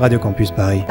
[0.00, 0.82] Radio Campus Paris.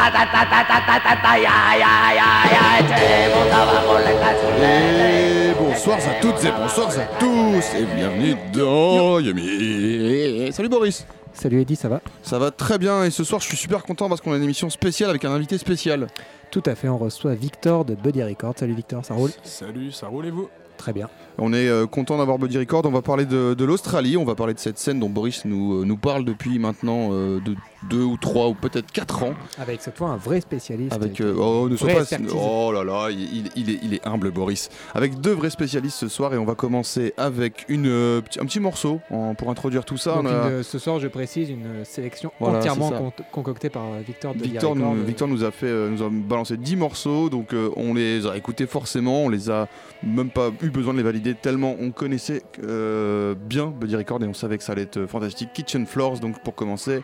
[4.62, 10.52] Et bonsoir à toutes et bonsoir à tous et bienvenue dans Yumi.
[10.52, 11.08] Salut Boris.
[11.34, 12.02] Salut Eddy, ça va?
[12.22, 14.44] Ça va très bien et ce soir je suis super content parce qu'on a une
[14.44, 16.06] émission spéciale avec un invité spécial.
[16.52, 18.54] Tout à fait, on reçoit Victor de Buddy Record.
[18.58, 19.32] Salut Victor, ça roule?
[19.44, 20.50] Salut, ça roule et vous?
[20.80, 21.08] Très bien.
[21.38, 22.82] On est euh, content d'avoir Buddy Record.
[22.86, 24.16] On va parler de, de l'Australie.
[24.18, 27.40] On va parler de cette scène dont Boris nous, euh, nous parle depuis maintenant euh,
[27.42, 27.54] de
[27.90, 29.34] deux ou trois ou peut-être quatre ans.
[29.58, 30.94] Avec cette fois un vrai spécialiste.
[30.94, 34.70] Avec euh, oh ne pas oh là là il, est, il est humble Boris.
[34.94, 39.00] Avec deux vrais spécialistes ce soir et on va commencer avec une un petit morceau
[39.10, 40.16] en- pour introduire tout ça.
[40.16, 43.84] Donc On a- une, ce soir, je précise, une sélection Voilà, entièrement con- concoctée par
[44.06, 44.96] Victor de Victor Record.
[44.96, 48.66] nous, Victor nous a fait nous a balancé 10 morceaux donc on les a écoutés
[48.68, 49.68] forcément on les a
[50.04, 54.28] même pas eu besoin de les valider tellement on connaissait euh, bien Buddy Record et
[54.28, 55.50] on savait que ça allait être fantastique.
[55.54, 57.04] Kitchen Floors donc pour commencer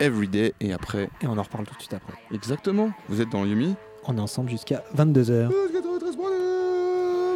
[0.00, 1.08] Everyday et après.
[1.22, 2.14] Et on en reparle tout de suite après.
[2.34, 2.90] exactement.
[3.08, 3.74] Vous êtes dans Yumi.
[4.04, 5.50] On est ensemble jusqu'à 22h.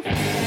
[0.03, 0.40] Every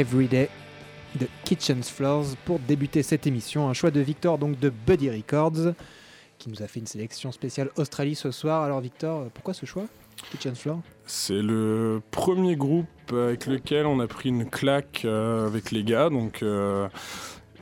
[0.00, 0.48] Everyday
[1.20, 3.68] de Kitchen's Floors pour débuter cette émission.
[3.68, 5.74] Un choix de Victor, donc de Buddy Records,
[6.38, 8.62] qui nous a fait une sélection spéciale Australie ce soir.
[8.62, 9.84] Alors, Victor, pourquoi ce choix
[10.30, 10.80] Kitchen's Floors?
[11.04, 16.08] C'est le premier groupe avec lequel on a pris une claque euh, avec les gars.
[16.08, 16.42] Donc.
[16.42, 16.88] euh,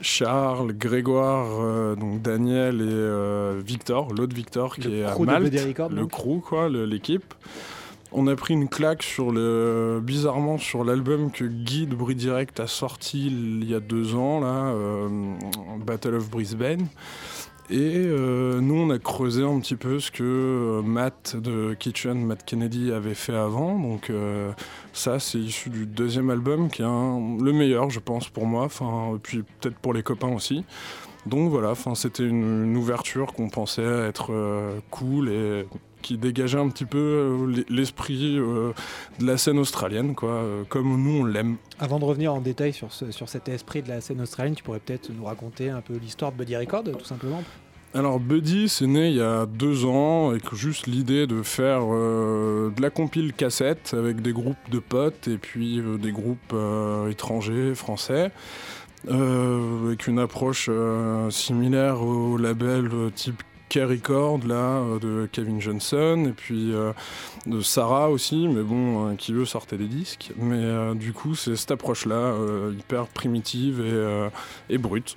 [0.00, 5.52] Charles, Grégoire, euh, donc Daniel et euh, Victor, l'autre Victor qui Le est à Malte,
[5.66, 7.34] Records, le crew quoi, l'équipe.
[8.10, 12.58] On a pris une claque sur le bizarrement sur l'album que Guy de Bruit Direct
[12.58, 15.08] a sorti il y a deux ans là, euh,
[15.84, 16.86] Battle of Brisbane.
[17.70, 22.24] Et euh, nous, on a creusé un petit peu ce que euh, Matt de Kitchen,
[22.24, 23.78] Matt Kennedy avait fait avant.
[23.78, 24.10] Donc
[24.94, 28.64] ça, c'est issu du deuxième album, qui est le meilleur, je pense, pour moi.
[28.64, 30.64] Enfin, puis peut-être pour les copains aussi.
[31.26, 34.32] Donc voilà, c'était une, ouverture qu'on pensait être
[34.90, 35.66] cool et
[36.02, 38.72] qui dégageait un petit peu euh, l'esprit euh,
[39.18, 41.56] de la scène australienne, quoi, euh, comme nous on l'aime.
[41.78, 44.62] Avant de revenir en détail sur, ce- sur cet esprit de la scène australienne, tu
[44.62, 47.42] pourrais peut-être nous raconter un peu l'histoire de Buddy Records, tout simplement?
[47.94, 52.70] Alors Buddy, c'est né il y a deux ans avec juste l'idée de faire euh,
[52.76, 57.08] de la compile cassette avec des groupes de potes et puis euh, des groupes euh,
[57.08, 58.30] étrangers, français,
[59.08, 60.68] avec une approche
[61.30, 63.10] similaire au label euh,
[63.68, 66.92] type K-Record là euh, de Kevin Johnson et puis euh,
[67.46, 70.32] de Sarah aussi, mais bon, euh, qui eux sortaient des disques.
[70.36, 72.34] Mais du coup, c'est cette approche là,
[72.72, 75.16] hyper primitive et, et brute.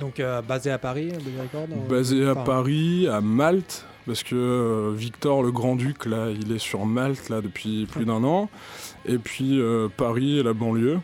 [0.00, 4.92] Donc, euh, basé à Paris, euh, Basé à enfin, Paris, à Malte, parce que euh,
[4.94, 8.48] Victor le Grand-Duc, là, il est sur Malte là, depuis plus d'un an.
[9.06, 9.60] Et puis
[9.96, 11.00] Paris et la banlieue.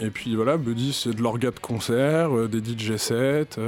[0.00, 3.58] Et puis voilà, Buddy, c'est de l'orga de concert, des DJ sets,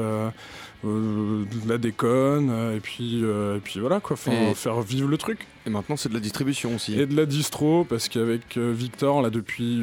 [0.85, 5.17] de la déconne, euh, et, puis, euh, et puis voilà, quoi, Et- faire vivre le
[5.19, 5.47] truc.
[5.65, 6.99] Et maintenant, c'est de la distribution aussi.
[6.99, 9.81] Et de la distro, parce qu'avec euh, Victor, là, depuis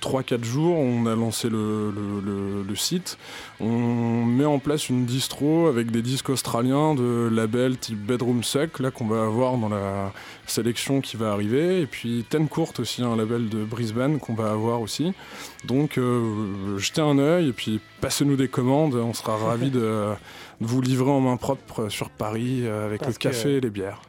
[0.00, 3.18] 3-4 jours, on a lancé le, le- le- le site.
[3.60, 8.80] On met en place une distro avec des disques australiens de labels type Bedroom Suck,
[8.80, 10.12] là, qu'on va avoir dans la
[10.46, 11.80] sélection qui va arriver.
[11.80, 15.12] Et puis Ten Court aussi, un label de Brisbane qu'on va avoir aussi.
[15.64, 18.94] Donc, euh, jetez un œil et puis passez-nous des commandes.
[18.94, 19.78] On sera ravis de,
[20.60, 23.60] de vous livrer en main propre sur Paris euh, avec Parce le café que- et
[23.60, 24.02] les bières.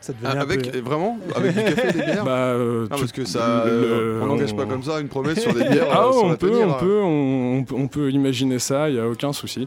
[0.00, 2.24] Ça Ah, un avec peu- vraiment avec du café et des bières.
[2.24, 5.40] Bah, euh, Ah, parce que ça, le- euh, on n'engage pas comme ça une promesse
[5.40, 5.88] sur des bières.
[5.90, 6.76] Ah, euh, on peut, tenir, on hein.
[6.80, 9.66] peut, on, peut, on peut imaginer ça, il y a aucun souci.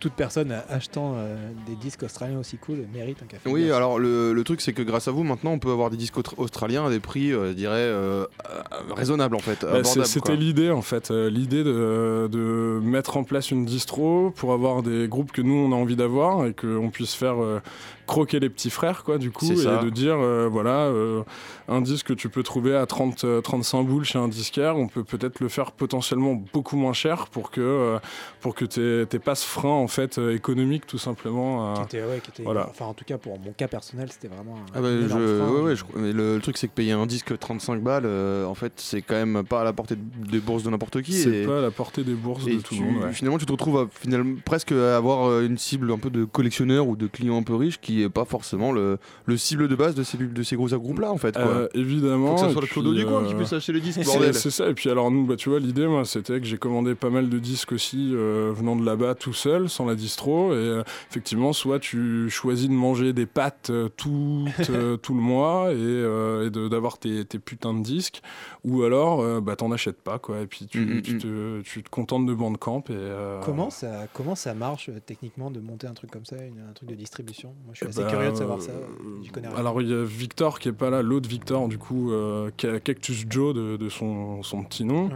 [0.00, 1.36] toute personne achetant euh,
[1.68, 3.48] des disques australiens aussi cool mérite un café.
[3.48, 5.96] Oui, alors le, le truc c'est que grâce à vous maintenant on peut avoir des
[5.96, 9.60] disques australiens à des prix, euh, je dirais, euh, euh, raisonnables en fait.
[9.64, 9.84] Bah.
[9.84, 14.82] C'était l'idée en fait, euh, l'idée de, de mettre en place une distro pour avoir
[14.82, 17.60] des groupes que nous on a envie d'avoir et qu'on puisse faire euh,
[18.06, 19.54] croquer les petits frères quoi du coup et
[19.84, 21.22] de dire euh, voilà euh,
[21.68, 24.88] un disque que tu peux trouver à 30 euh, 35 boules chez un disquaire on
[24.88, 27.98] peut peut-être le faire potentiellement beaucoup moins cher pour que euh,
[28.40, 32.20] pour que t'aies pas ce frein en fait euh, économique tout simplement Qui était, ouais,
[32.22, 32.66] qui était- Voilà.
[32.70, 34.56] Enfin, en tout cas, pour mon cas personnel, c'était vraiment.
[34.56, 35.50] un- Ah bah, un je, énorme frein.
[35.54, 38.44] ouais, ouais, je- mais le, le truc c'est que payer un disque 35 balles, euh,
[38.46, 41.12] en fait c'est quand même pas à la portée de- des bourses de n'importe qui.
[41.12, 43.12] c'est pas à la portée des bourses Et de tout le monde ouais.
[43.12, 46.24] finalement, tu te retrouves à, finalement, presque à avoir euh, une cible un peu de
[46.24, 49.74] collectionneur ou de clients un peu riches qui est pas forcément le, le cible de
[49.74, 51.32] base de ces, de ces gros groupes-là, en fait.
[51.34, 51.42] Quoi.
[51.42, 52.28] Euh, évidemment.
[52.28, 54.10] Faut que ça soit le Claude du coin qui euh, puisse acheter les disques, c'est-
[54.10, 54.34] bordel.
[54.34, 56.94] C'est ça, et puis alors nous, bah, tu vois, l'idée, moi, c'était que j'ai commandé
[56.94, 60.56] pas mal de disques aussi euh, venant de là-bas tout seul, sans la distro, et
[60.56, 65.70] euh, effectivement, soit tu choisis de manger des pâtes euh, tout, euh, tout le mois
[65.72, 68.20] et, euh, d'avoir tes, tes putains de disques,
[68.64, 71.60] ou alors euh, bah, t'en achètes pas, quoi, et puis tu, Mm, mm, tu, te,
[71.62, 72.82] tu te contentes de Bandcamp.
[72.88, 76.36] Et, euh, Comment ça, comment ça marche euh, techniquement de monter un truc comme ça,
[76.36, 77.54] une- un truc de distribution?
[77.64, 78.70] Moi, je suis Eh assez ben, curieux de savoir ça.
[78.72, 79.56] euh, connais rien.
[79.56, 83.24] Alors il y a Victor qui est pas là, l'autre Victor du coup, euh, Cactus
[83.28, 85.10] Joe de, de son, son petit nom, Ouais.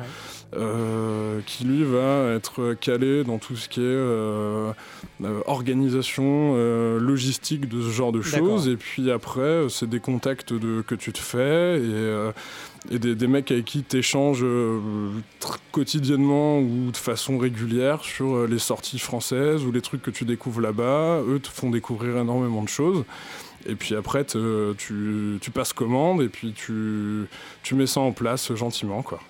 [0.57, 4.73] euh, qui lui va être calé dans tout ce qui est euh,
[5.47, 6.55] organisation,
[6.99, 8.69] logistique de ce genre de choses.
[8.69, 12.31] Et puis après, c'est des contacts de, que tu te fais et,
[12.91, 14.45] et des, mecs avec qui tu échanges
[15.73, 20.25] quotidiennement ou de façon régulière sur euh, les sorties françaises ou les trucs que tu
[20.25, 21.21] découvres là-bas.
[21.29, 23.05] Eux te font découvrir énormément de choses.
[23.69, 27.29] Et puis après, tu, passes commande et puis tu,
[27.75, 29.03] mets ça en place gentiment.
[29.03, 29.21] Quoi.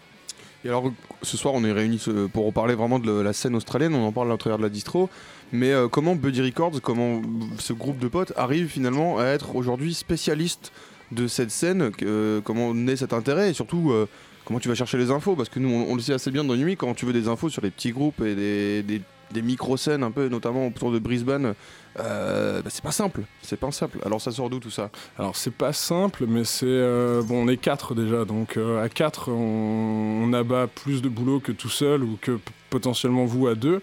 [0.65, 3.95] Et alors, ce soir, on est réunis euh, pour parler vraiment de la scène australienne.
[3.95, 5.09] On en parle à travers de la distro.
[5.53, 7.23] Mais euh, comment Buddy Records, comment
[7.59, 10.73] ce groupe de potes arrive finalement à être aujourd'hui spécialiste
[11.13, 14.07] de cette scène que- Comment naît cet intérêt Et surtout, euh,
[14.45, 16.57] comment tu vas chercher les infos Parce que nous, on, le sait assez bien dans
[16.57, 18.35] Nuit, quand tu veux des infos sur les petits groupes et
[18.83, 21.55] des des micro-scènes un peu, notamment autour de Brisbane,
[21.99, 23.23] euh, bah, c'est pas simple.
[23.43, 23.99] C'est pas simple.
[24.05, 24.91] Alors ça sort d'où tout ça?
[25.19, 28.89] Alors c'est pas simple, mais c'est euh, bon, on est quatre déjà, donc euh, à
[28.89, 33.81] quatre, on, abat plus de boulot que tout seul ou que potentiellement vous à deux.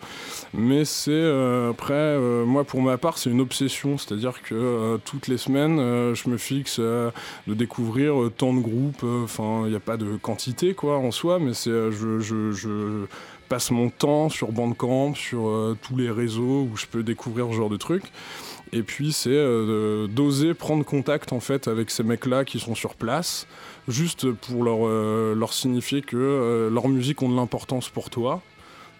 [0.53, 5.37] Mais c'est euh, après, moi pour ma part, c'est une obsession, c'est-à-dire que toutes les
[5.37, 5.77] semaines,
[6.13, 7.11] je me fixe de
[7.47, 9.03] découvrir tant de groupes.
[9.23, 13.05] Enfin, il n'y a pas de quantité quoi en soi, mais c'est je, je
[13.53, 17.53] passe mon temps sur Bandcamp, sur euh, tous les réseaux où je peux découvrir ce
[17.53, 18.05] genre de trucs.
[18.71, 22.95] Et puis c'est euh, d'oser prendre contact en fait avec ces mecs-là qui sont sur
[22.95, 23.45] place,
[23.87, 28.41] juste pour leur, euh, leur signifier que leur musique ont de l'importance pour toi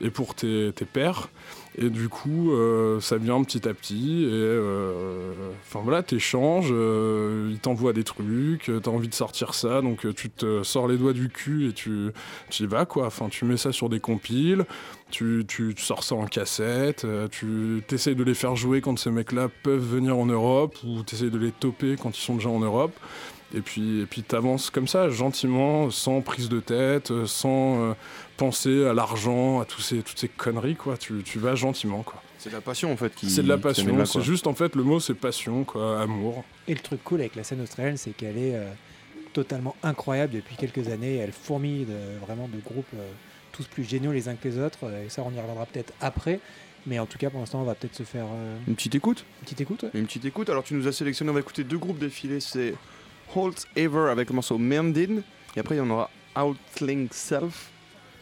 [0.02, 1.30] et pour tes, tes pairs.
[1.78, 4.24] Et du coup, euh, ça vient petit à petit.
[4.24, 5.32] Et euh,
[5.68, 10.06] enfin voilà, t'échanges, euh, ils t'envoient des trucs, euh, t'as envie de sortir ça, donc
[10.16, 12.12] tu te sors les doigts du cul et tu,
[12.50, 13.08] tu y vas quoi.
[13.08, 14.66] Enfin, tu mets ça sur des compiles,
[15.10, 19.50] tu, tu, sors ça en cassette, tu essayes de les faire jouer quand ces mecs-là
[19.64, 22.60] peuvent venir en Europe ou tu essayes de les toper quand ils sont déjà en
[22.60, 22.94] Europe.
[23.56, 27.94] Et puis, et puis t'avances comme ça, gentiment, sans prise de tête, euh, sans euh,
[28.38, 30.98] penser à l'argent, à tous ces, toutes ces conneries, quoi.
[30.98, 32.22] Tu, tu vas gentiment, quoi.
[32.40, 33.30] C'est de la passion en fait qui.
[33.30, 36.44] C'est de la passion, là, c'est juste en fait le mot c'est passion, quoi, amour.
[36.68, 38.70] Et le truc cool avec la scène australienne, c'est qu'elle est euh,
[39.32, 41.16] totalement incroyable depuis quelques années.
[41.18, 43.10] Elle fourmille de, vraiment de groupes euh,
[43.54, 44.92] tous plus géniaux les uns que les autres.
[45.06, 46.40] Et ça, on y reviendra peut-être après.
[46.86, 49.24] Mais en tout cas, pour l'instant, on va peut-être se faire euh, Une petite écoute
[49.40, 49.84] une petite écoute.
[49.84, 49.92] ouais.
[49.94, 50.50] Une petite écoute.
[50.50, 52.42] Alors tu nous as sélectionné, on va écouter deux groupes défilés.
[52.42, 52.74] C'est
[53.36, 55.22] Halt Ever avec le morceau Mendin.
[55.56, 57.70] Et après il y en aura Outling Self.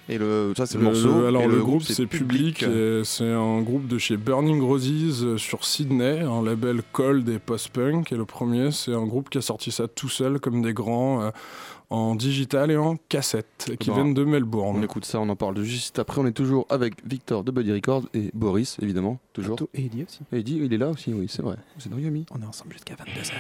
[0.09, 1.25] Et le, ça c'est le, Le- morceau.
[1.25, 2.65] alors Et le, groupe c'est Public,
[3.03, 8.11] c'est un groupe de chez Burning Roses euh, sur Sydney, un label cold et post-punk.
[8.11, 11.21] Et le premier c'est un groupe qui a sorti ça tout seul comme des grands
[11.21, 11.29] euh,
[11.91, 14.83] en digital et en cassette, qui Ben, viennent de On Melbourne.
[14.83, 16.19] écoute ça, on en parle juste après.
[16.19, 19.57] On est toujours avec Victor de Buddy Records et Boris évidemment, toujours.
[19.75, 20.19] Et Eddie aussi.
[20.33, 21.57] Et Eddie, il est là aussi, oui, c'est vrai.
[21.77, 22.25] C'est dans Yumi.
[22.31, 23.31] On est ensemble jusqu'à 22h.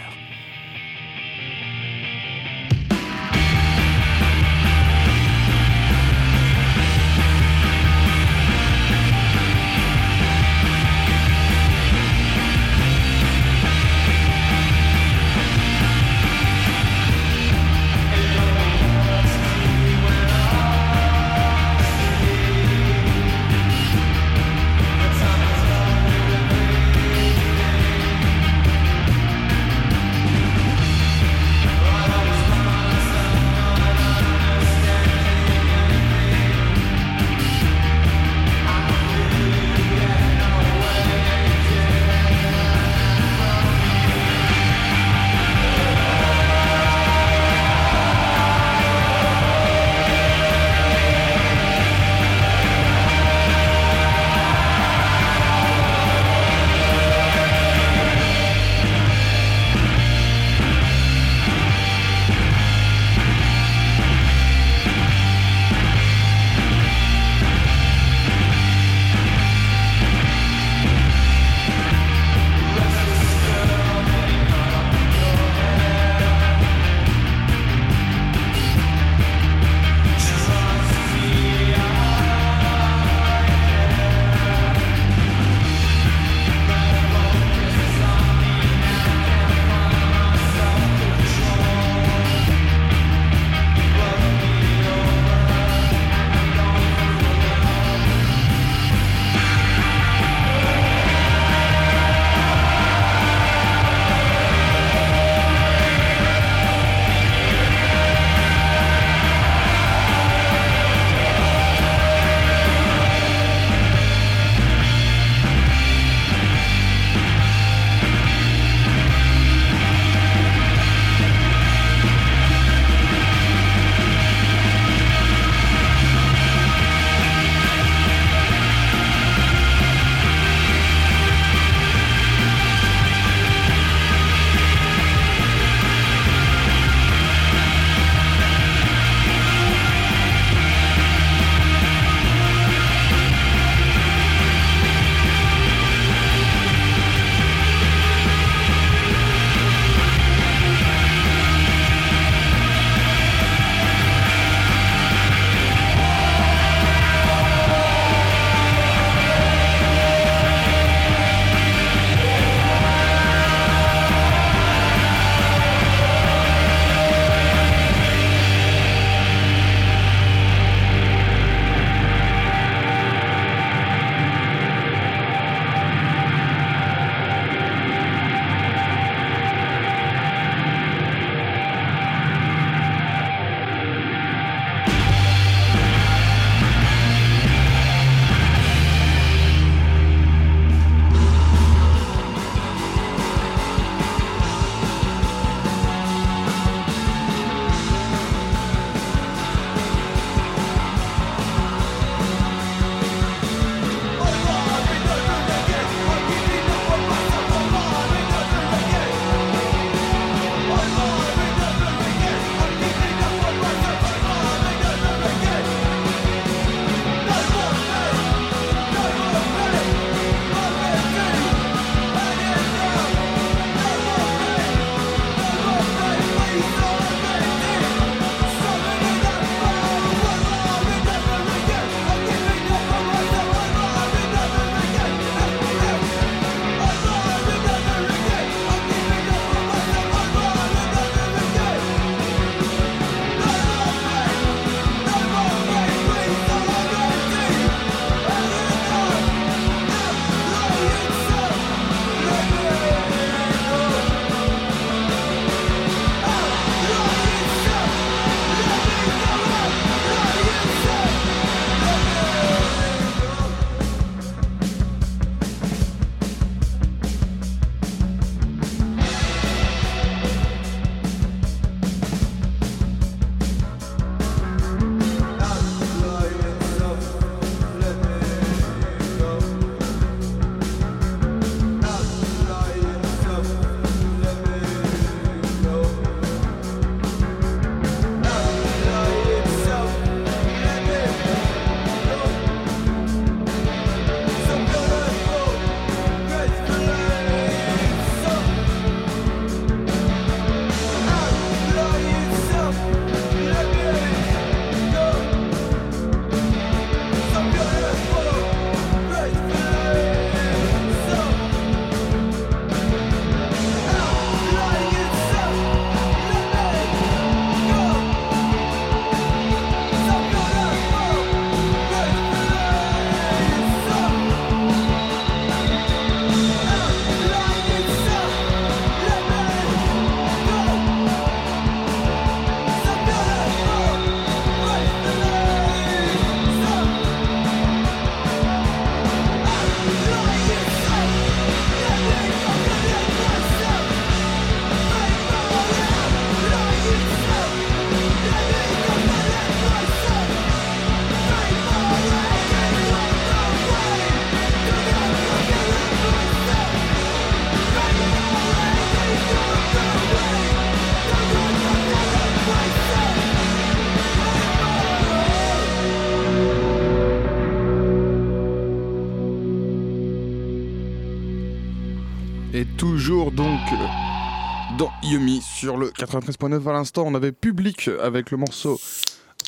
[376.11, 378.79] 93.9 à l'instant, on avait public avec le morceau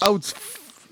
[0.07, 0.33] Out,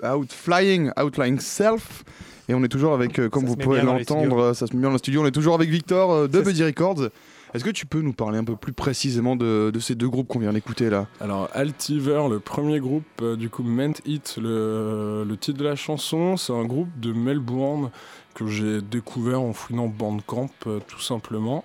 [0.03, 2.03] Out Flying, Outlying Self.
[2.49, 4.89] Et on est toujours avec, euh, comme Ça vous pouvez l'entendre, ça se met bien
[4.89, 5.21] dans le studio.
[5.21, 7.07] On est toujours avec Victor euh, de Ça, Buddy Records.
[7.53, 10.27] Est-ce que tu peux nous parler un peu plus précisément de, de ces deux groupes
[10.27, 11.07] qu'on vient d'écouter là?
[11.21, 15.77] Alors Altiver, le premier groupe, euh, du coup Meant It, le, le titre de la
[15.77, 17.91] chanson, c'est un groupe de Melbourne
[18.33, 20.49] que j'ai découvert en fouinant Bandcamp
[20.87, 21.63] tout simplement.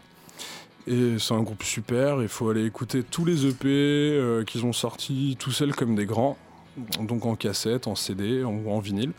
[0.89, 4.73] Et c'est un groupe super, il faut aller écouter tous les EP euh, qu'ils ont
[4.73, 6.37] sortis tout seuls comme des grands,
[7.01, 9.11] donc en cassette, en CD ou en vinyle.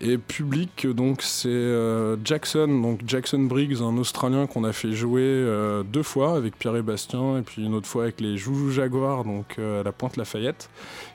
[0.00, 5.22] Et public, donc c'est euh, Jackson, donc Jackson Briggs, un Australien qu'on a fait jouer
[5.22, 8.72] euh, deux fois avec Pierre et Bastien, et puis une autre fois avec les Joujou
[8.72, 10.68] Jaguars, donc à la Pointe Lafayette,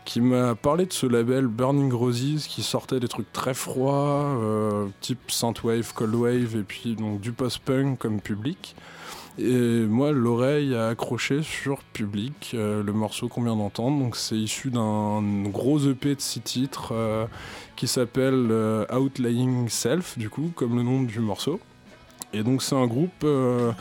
[0.06, 4.40] qui m'a parlé de ce label Burning Roses qui sortait des trucs très froids,
[5.02, 8.74] type Synthwave, Cold Wave, et puis donc du post-punk comme public.
[9.38, 13.98] Et moi, l'oreille a accroché sur Public, euh, le morceau qu'on vient d'entendre.
[13.98, 17.26] Donc, c'est issu d'un gros EP de six titres euh,
[17.76, 21.60] qui s'appelle euh, Outlying Self, du coup, comme le nom du morceau.
[22.34, 23.72] Et donc, c'est un groupe euh,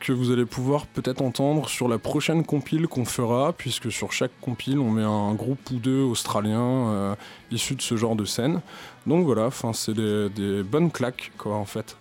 [0.00, 4.32] que vous allez pouvoir peut-être entendre sur la prochaine compile qu'on fera, puisque sur chaque
[4.40, 7.14] compile, on met un groupe ou deux australiens euh,
[7.50, 8.60] issus de ce genre de scène.
[9.06, 11.96] Donc voilà, c'est des, des bonnes claques, quoi, en fait.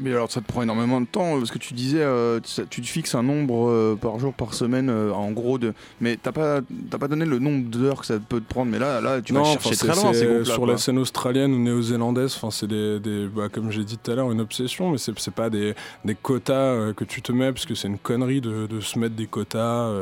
[0.00, 2.86] Mais alors ça te prend énormément de temps parce que tu disais euh, tu te
[2.86, 5.72] fixes un nombre euh, par jour, par semaine, euh, en gros de.
[6.00, 8.72] Mais t'as pas t'as pas donné le nombre d'heures que ça peut te prendre.
[8.72, 10.44] Mais là là tu vas chercher très loin c'est ces.
[10.44, 10.66] Sur quoi.
[10.72, 14.14] la scène australienne ou néo-zélandaise, enfin, c'est des, des- bah, comme j'ai dit tout à
[14.16, 17.64] l'heure, une obsession, mais c'est c'est pas des, des quotas que tu te mets, parce
[17.66, 19.92] que c'est une connerie de, de se mettre des quotas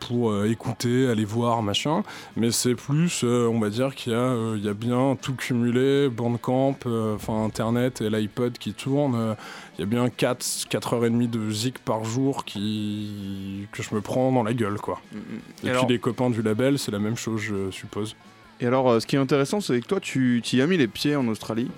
[0.00, 2.02] pour euh, écouter, aller voir, machin.
[2.36, 5.34] Mais c'est plus, euh, on va dire qu'il y, a, euh, y a bien tout
[5.34, 6.78] cumulé, Bandcamp,
[7.14, 9.36] enfin Internet et l'iPod qui tourne.
[9.78, 14.32] il y a bien 4, 4h30 de zik par jour qui, que je me prends
[14.32, 15.00] dans la gueule, quoi.
[15.12, 15.20] Mm, mm.
[15.62, 18.16] Et, Et alors, puis les copains du label, c'est la même chose, je suppose.
[18.60, 20.88] et alors, ce qui est intéressant, c'est que toi, tu tu y as mis les
[20.88, 21.70] pieds en Australie.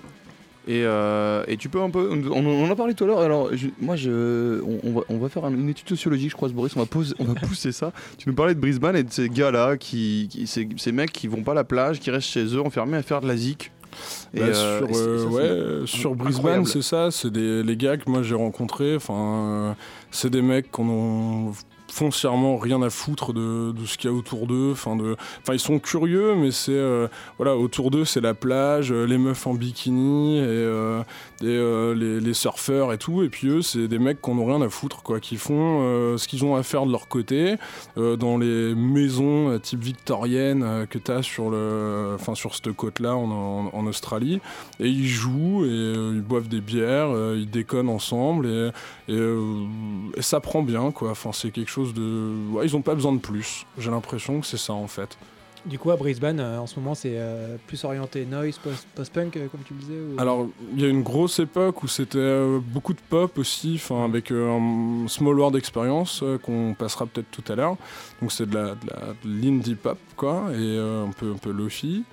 [0.67, 2.09] Et, euh, et tu peux un peu.
[2.11, 3.19] On, on en a parlé tout à l'heure.
[3.19, 6.35] Alors, je- moi, je, on, on va, on va faire un- une étude sociologique, je
[6.35, 6.73] crois, ce Boris.
[6.77, 7.91] On va, poser- on va pousser ça.
[8.17, 11.27] Tu nous parlais de Brisbane et de ces gars-là, qui, qui- ces, ces mecs qui
[11.27, 13.71] vont pas à la plage, qui restent chez eux enfermés à faire de la zik.
[14.33, 15.25] Et, Bah, euh, sur, et euh, ça,
[15.81, 17.11] ouais, sur Brisbane, c'est ça.
[17.11, 18.95] C'est les gars que moi j'ai rencontrés.
[18.95, 19.75] Enfin,
[20.11, 21.51] c'est des mecs qu'on
[21.93, 24.71] foncièrement rien à foutre de, ce qu'il y a autour d'eux.
[24.71, 28.91] Enfin, de, enfin, ils sont curieux, mais c'est euh, voilà, autour d'eux, c'est la plage,
[28.91, 31.03] euh, les meufs en bikini euh,
[31.47, 33.23] euh, les, surfeurs et tout.
[33.23, 36.17] Et puis eux, c'est des mecs qu'on n'a rien à foutre, quoi, qui font euh,
[36.17, 37.55] ce qu'ils ont à faire de leur côté
[37.97, 43.15] euh, dans les maisons type victorienne que tu as sur le, enfin sur cette côte-là
[43.15, 44.39] en, Australie.
[44.79, 48.71] Et ils jouent et ils boivent des bières, ils déconnent ensemble et,
[50.21, 51.11] ça prend bien, quoi.
[51.11, 52.31] Enfin, c'est quelque chose de,
[52.63, 53.65] ils ont pas besoin de plus.
[53.77, 55.17] J'ai l'impression que c'est ça en fait.
[55.65, 59.37] Du coup, à Brisbane, euh, en ce moment, c'est euh, plus orienté noise, post- post-punk,
[59.37, 62.17] euh, comme tu le disais ou- Alors, il y a une grosse époque où c'était
[62.17, 67.05] euh, beaucoup de pop aussi, enfin avec euh, un Small World Experience euh, qu'on passera
[67.05, 67.77] peut-être tout à l'heure.
[68.21, 68.75] Donc c'est de la, de
[69.29, 72.03] de l'indie pop quoi, et euh, un peu un peu lofi.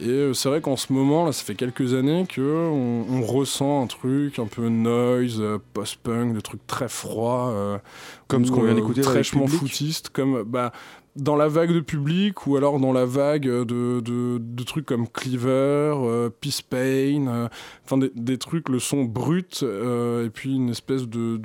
[0.00, 3.82] Et euh, c'est vrai qu'en ce moment, là, ça fait quelques années que on, ressent
[3.82, 7.78] un truc un peu noise, euh, post-punk, des trucs très froids, euh,
[8.26, 9.58] Comme ce qu'on vient d'écouter fraîchement Public.
[9.60, 10.72] foutiste, comme bah
[11.16, 15.94] dans la vague de public ou alors dans la vague de, de, trucs comme Cleaver,
[15.96, 17.48] euh, Peace Pain, euh,
[17.84, 21.38] enfin des, trucs, le son brut euh, et puis une espèce de,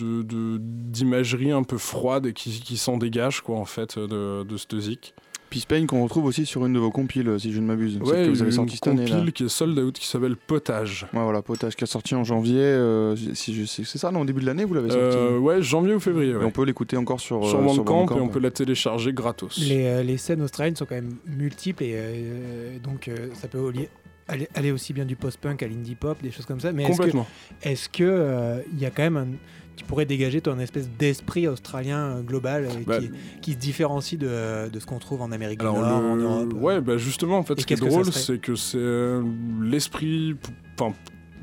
[0.60, 5.14] d'imagerie un peu froide et qui, qui s'en dégage quoi en fait de, de cette.
[5.50, 7.98] Peace Pain qu'on retrouve aussi sur une de vos compiles, si je ne m'abuse.
[7.98, 9.10] Ouais, que vous avez une sorti cette année.
[9.10, 11.08] compile qui est sold out qui s'appelle Potage.
[11.14, 12.60] Ouais, voilà, Potage qui a sorti en janvier.
[12.60, 15.18] euh, si je sais- c'est ça, non, au début de l'année, vous l'avez sorti.
[15.18, 16.32] Euh, ouais, janvier ou février.
[16.32, 19.58] Et on peut l'écouter encore sur, Sur euh, Bandcamp et on peut la télécharger gratos.
[19.58, 23.72] les, euh, les scènes australiennes sont quand même multiples et euh, donc euh, ça peut
[24.30, 26.72] aller, aller aussi bien du post-punk à l'indie pop, des choses comme ça.
[26.72, 27.28] Mais est-ce que Complètement.
[27.64, 29.28] est-ce que euh, il y a quand même un,
[29.78, 33.12] tu pourrais dégager ton espèce d'esprit australien euh, global euh, Bah, qui,
[33.42, 36.54] qui se différencie de, de ce qu'on trouve en Amérique Alors, du Nord, en Europe
[36.54, 36.60] euh.
[36.60, 39.24] ouais, bah justement, en fait, Et ce qui est drôle, c'est que c'est euh,
[39.62, 40.36] l'esprit,
[40.78, 40.94] enfin,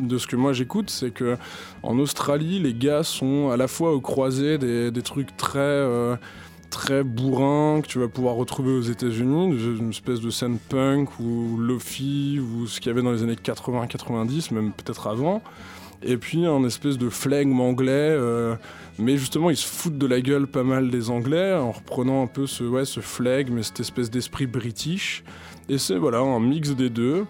[0.01, 1.37] de ce que moi j'écoute, c'est que
[1.83, 6.17] en Australie, les gars sont à la fois au croisé des, des trucs très euh,
[6.71, 11.57] très bourrins que tu vas pouvoir retrouver aux États-Unis, une espèce de scène punk ou
[11.57, 15.41] lofi ou ce qu'il y avait dans les années 80-90, même peut-être avant.
[16.07, 18.57] Et puis un espèce de flegme anglais, euh,
[18.99, 22.27] mais justement ils se foutent de la gueule pas mal des Anglais en reprenant un
[22.27, 25.25] peu ce, ouais, ce flegme et cette espèce d'esprit british.
[25.69, 27.25] Et c'est voilà un mix des deux.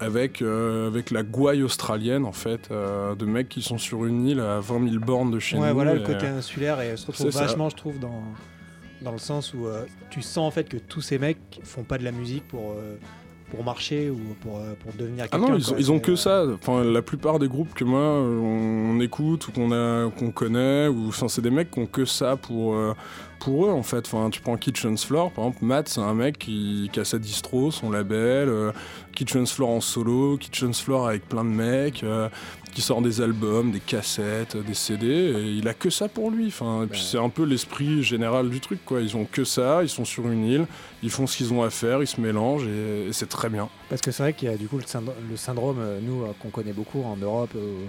[0.00, 4.26] avec, euh, avec la gouaille australienne en fait, euh, de mecs qui sont sur une
[4.26, 5.74] île à 20 000 bornes de chez ouais, nous.
[5.74, 7.46] voilà le côté insulaire et se retrouve ça.
[7.46, 8.22] vachement, je trouve, dans,
[9.02, 11.98] dans le sens où euh, tu sens en fait que tous ces mecs font pas
[11.98, 12.74] de la musique pour,
[13.50, 15.48] pour marcher ou pour, euh, pour devenir Ah quelqu'un.
[15.52, 15.76] non, ils, quoi.
[15.78, 16.44] ils ont que euh, ça.
[16.54, 20.30] Enfin, la plupart des groupes que moi euh, on, on écoute ou qu'on a, qu'on
[20.30, 22.94] connaît, ou enfin, c'est des mecs qui ont que ça pour euh,
[23.44, 24.06] pour eux en fait.
[24.06, 27.18] Enfin, tu prends Kitchen's Floor, par exemple, Matt, c'est un mec qui, qui a sa
[27.18, 28.72] distro, son label, euh,
[29.14, 32.02] Kitchen's Floor en solo, Kitchen's Floor avec plein de mecs.
[32.02, 32.28] euh,
[32.74, 36.48] qui sort des albums, des cassettes, des CD, et il a que ça pour lui.
[36.48, 39.00] Enfin, et puis c'est un peu l'esprit général du truc, quoi.
[39.00, 40.66] Ils ont que ça, ils sont sur une île,
[41.00, 43.68] ils font ce qu'ils ont à faire, ils se mélangent, et, et c'est très bien.
[43.88, 46.24] Parce que c'est vrai qu'il y a du coup le, syndro- le syndrome, euh, nous,
[46.24, 47.84] euh, qu'on connaît beaucoup en Europe, euh,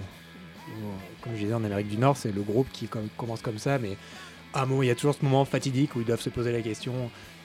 [1.20, 3.78] comme je disais en Amérique du Nord, c'est le groupe qui com- commence comme ça,
[3.80, 3.96] mais
[4.56, 6.50] à un moment, il y a toujours ce moment fatidique où ils doivent se poser
[6.52, 6.94] la question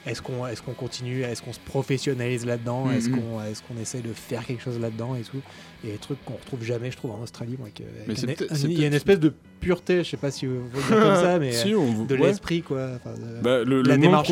[0.08, 1.22] est-ce qu'on est qu'on continue?
[1.22, 2.90] Est-ce qu'on se professionnalise là-dedans?
[2.90, 3.22] Est-ce Mhm.
[3.22, 5.42] qu'on est qu'on essaie de faire quelque chose là-dedans et tout?
[5.84, 7.56] Et des trucs qu'on retrouve jamais, je trouve, en Australie.
[7.58, 10.46] moi, euh, Mais un- il y a une espèce de pureté, je sais pas si
[10.46, 12.28] vous dire comme ça, mais Si, euh, on, de ouais.
[12.28, 12.90] l'esprit, quoi.
[12.96, 13.82] enfin, de- Bah, le,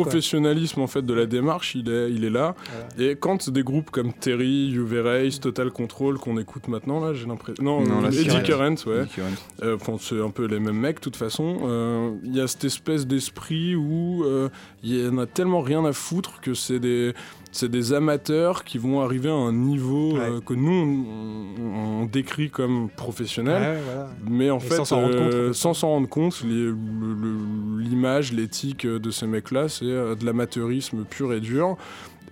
[0.04, 2.54] non-professionnalisme en fait de la démarche, il est, il est là.
[2.98, 7.26] Et quand des groupes comme Terry, UV Race, Total Control qu'on écoute maintenant là, j'ai
[7.26, 7.62] l'impression.
[7.62, 8.74] Non, Non, euh, là, c'est Eddie Current.
[8.76, 9.04] Current, ouais.
[9.62, 11.58] Euh, Enfin, c'est un peu les mêmes mecs, de toute façon.
[11.64, 14.48] Euh, Il y a cette espèce d'esprit où euh,
[14.82, 17.12] il y en a tellement rien à foutre que c'est des,
[17.52, 20.70] c'est des amateurs qui vont arriver à un niveau euh, que nous,
[21.60, 23.60] on, on décrit comme professionnel.
[23.62, 24.10] Ouais, ouais, voilà.
[24.28, 25.58] Mais en Et fait, sans s'en rendre compte, euh, en fait.
[25.58, 26.76] sans s'en rendre compte, le-
[27.78, 31.76] l'image, l'éthique de ces mecs-là, c'est euh, de l'amateurisme pur et dur.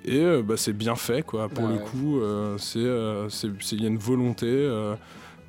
[0.05, 1.49] Et euh, bah, c'est bien fait, quoi.
[1.49, 3.29] Pour Ouais, le coup, euh, euh,
[3.73, 4.47] il y a une volonté.
[4.47, 4.95] euh,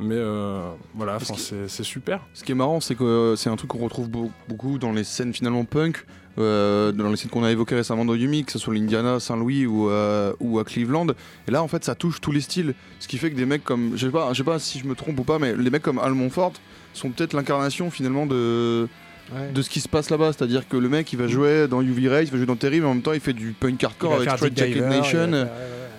[0.02, 0.62] mais euh,
[0.96, 2.22] voilà, c'est, super.
[2.34, 4.94] Ce qui est marrant, c'est que euh, c'est un truc qu'on retrouve beau- beaucoup dans
[4.94, 6.06] les scènes finalement punk,
[6.40, 9.66] euh, dans les scènes qu'on a évoquées récemment dans Yumi, que ce soit l'Indiana, Saint-Louis
[9.66, 11.08] ou, euh, ou à Cleveland.
[11.48, 12.74] Et là, en fait, ça touche tous les styles.
[13.00, 14.86] Ce qui fait que des mecs comme, je sais pas, je sais pas si je
[14.86, 16.54] me trompe ou pas, mais les mecs comme Al Montfort
[16.94, 18.88] sont peut-être l'incarnation finalement de,
[19.32, 19.52] Ouais.
[19.54, 20.34] de ce qui se passe là-bas.
[20.34, 22.80] C'est-à-dire que le mec, il va jouer dans UV Ray, il va jouer dans Terry,
[22.80, 25.48] mais en même temps, il fait du punk hardcore avec Straight Jacket Nation.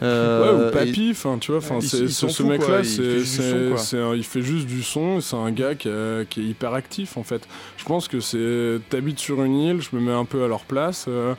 [0.02, 3.70] Euh, ouais, ou Papy, enfin, tu vois, enfin, ce, mec-là, il c'est, fait juste du
[3.70, 6.40] son, c'est- un- il fait juste du son, et c'est un gars qui, a- qui
[6.40, 7.46] est hyper actif, en fait.
[7.76, 10.64] Je pense que c'est, t'habites sur une île, je me mets un peu à leur
[10.64, 11.34] place, euh,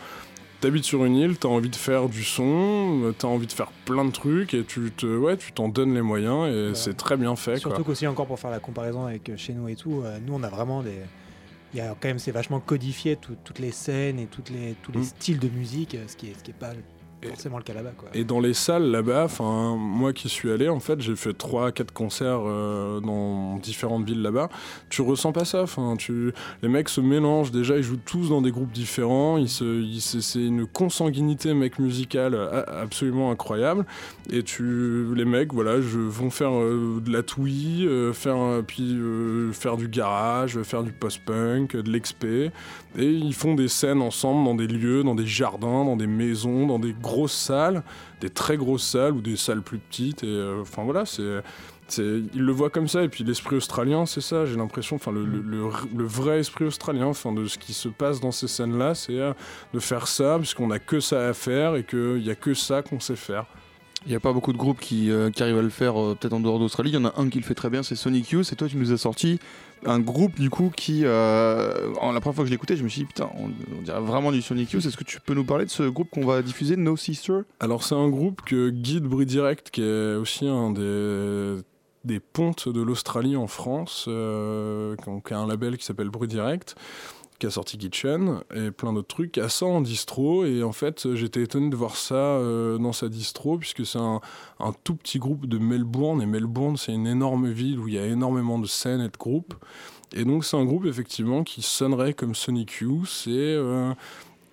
[0.60, 4.06] T'habites sur une île, t'as envie de faire du son, t'as envie de faire plein
[4.06, 6.76] de trucs et tu te, ouais, tu t'en donnes les moyens et Ouais.
[6.76, 7.58] c'est très bien fait.
[7.58, 10.36] Surtout qu'aussi encore pour faire la comparaison avec euh, chez nous et tout, euh, nous
[10.36, 11.00] on a vraiment des.
[11.74, 14.76] Il y a quand même c'est vachement codifié tout- toutes les scènes et toutes les,
[14.84, 15.04] tous les Mm.
[15.04, 16.74] styles de musique, ce qui est, ce qui est pas
[17.30, 18.10] forcément le cas là-bas quoi.
[18.14, 19.28] Et dans les salles là-bas,
[19.78, 24.22] moi qui suis allé, en fait, j'ai fait 3 4 concerts euh, dans différentes villes
[24.22, 24.50] là-bas.
[24.90, 25.66] Tu ressens pas ça,
[25.98, 29.82] tu les mecs se mélangent déjà, ils jouent tous dans des groupes différents, ils se
[29.82, 32.36] ils se- c'est une consanguinité mec musicale
[32.68, 33.86] absolument incroyable
[34.32, 38.98] et tu les mecs voilà, je vont faire euh, de la twee, euh, faire puis
[39.54, 42.26] faire du garage, faire du post-punk, de l'exp
[42.98, 46.68] et ils font des scènes ensemble dans des lieux, dans des jardins, dans des maisons,
[46.68, 47.84] dans des grosses salles,
[48.20, 50.24] des très grosses salles ou des salles plus petites.
[50.24, 51.22] Et euh, enfin voilà, c'est.
[52.00, 55.42] le voient comme ça, et puis l'esprit australien, c'est ça, j'ai l'impression, enfin le, le-
[55.42, 59.20] le- le vrai esprit australien, enfin de ce qui se passe dans ces scènes-là, c'est
[59.20, 59.34] euh,
[59.74, 62.82] de faire ça, puisqu'on n'a que ça à faire et qu'il n'y a que ça
[62.82, 63.46] qu'on sait faire.
[64.06, 66.16] Il n'y a pas beaucoup de groupes qui, euh, qui arrivent à le faire euh,
[66.20, 66.90] peut-être en dehors d'Australie.
[66.90, 68.52] Il y en a un qui le fait très bien, c'est Sonic Youth.
[68.52, 69.38] Et toi, tu nous as sorti
[69.86, 72.90] un groupe du coup qui, euh, en- la première fois que je l'écoutais, je me
[72.90, 73.50] suis dit putain, on,
[73.82, 74.86] dirait vraiment du Sonic Youth.
[74.86, 77.40] Est-ce que tu peux nous parler de ce groupe qu'on va diffuser, No Sister?
[77.60, 81.58] Alors c'est un groupe que guide Brie Direct, qui est aussi un des,
[82.06, 86.76] des pontes de l'Australie en France, euh, qui a un label qui s'appelle Brie Direct,
[87.42, 90.46] qui a sorti Kitchen et plein d'autres trucs, a ça en distro.
[90.46, 94.22] Et en fait, j'étais étonné de voir ça euh, dans sa distro, puisque c'est un,
[94.84, 96.22] tout petit groupe de Melbourne.
[96.22, 99.18] Et Melbourne, c'est une énorme ville où il y a énormément de scènes et de
[99.18, 99.56] groupes.
[100.14, 103.94] Et donc c'est un groupe effectivement qui sonnerait comme Sonic Youth et euh,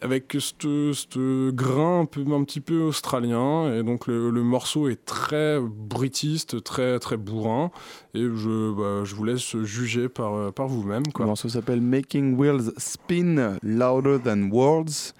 [0.00, 3.72] avec ce grain un, peu, un petit peu australien.
[3.74, 7.70] Et donc le, morceau est très britiste, très très bourrin.
[8.14, 11.02] Et je, bah, je vous laisse juger par, par vous-même.
[11.18, 15.14] Le morceau s'appelle Making Wheels Spin Louder Than Words,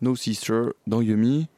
[0.00, 1.48] No Sister, dans Yumi.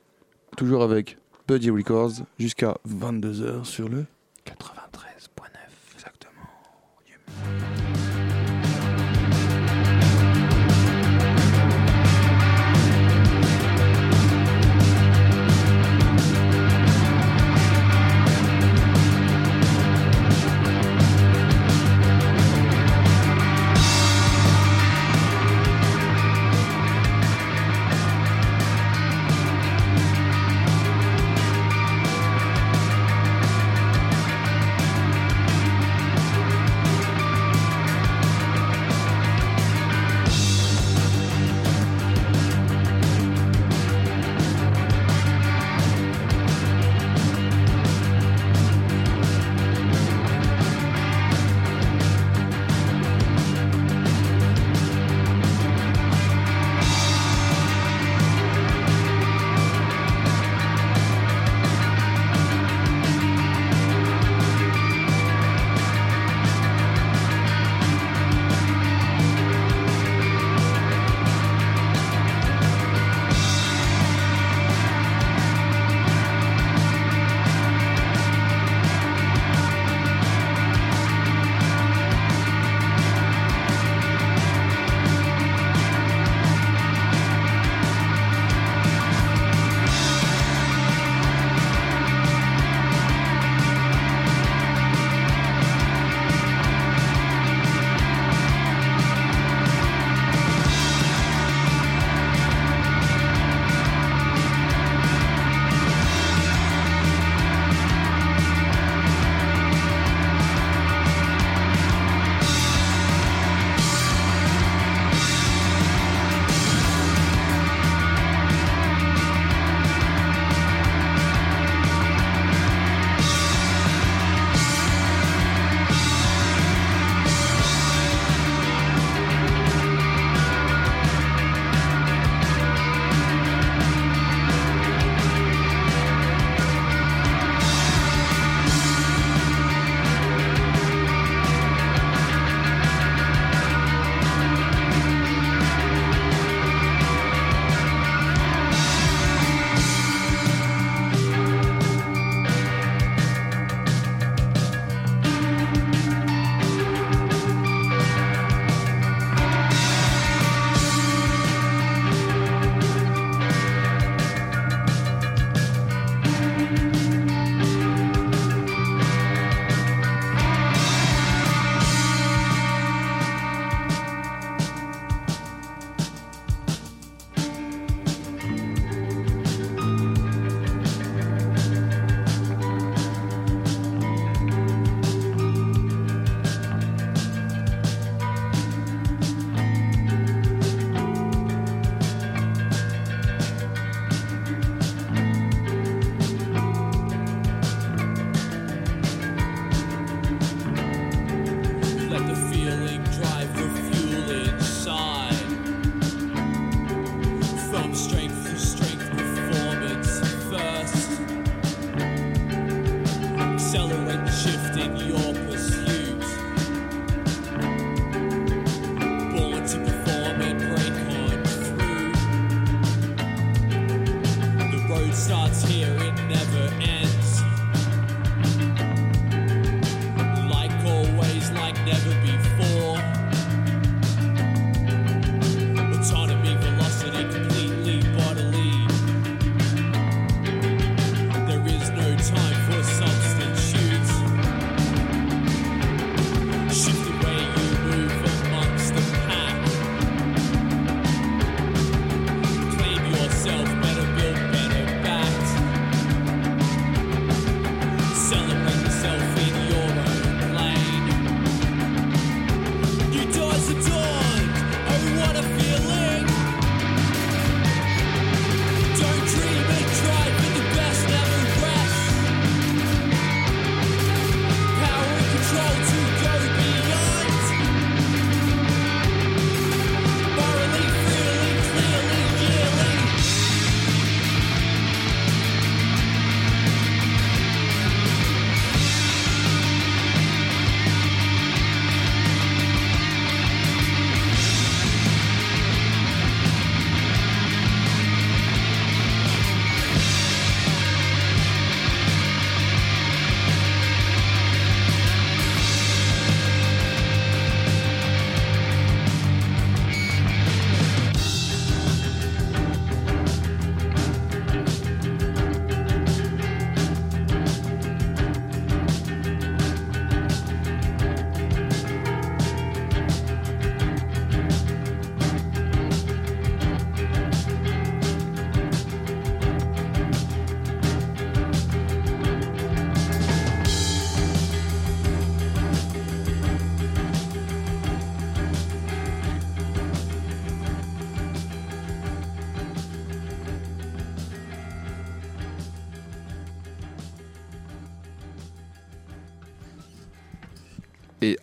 [0.56, 4.04] Toujours avec Buddy Records jusqu'à 22h sur le
[4.46, 4.85] 93.9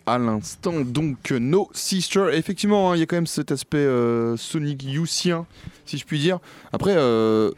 [0.06, 2.26] à l'instant, donc, euh, No Sister.
[2.32, 5.46] Effectivement, hein, il y a quand même cet aspect euh, Sonic Youthien,
[5.86, 6.38] si je puis dire.
[6.72, 7.50] Après, euh,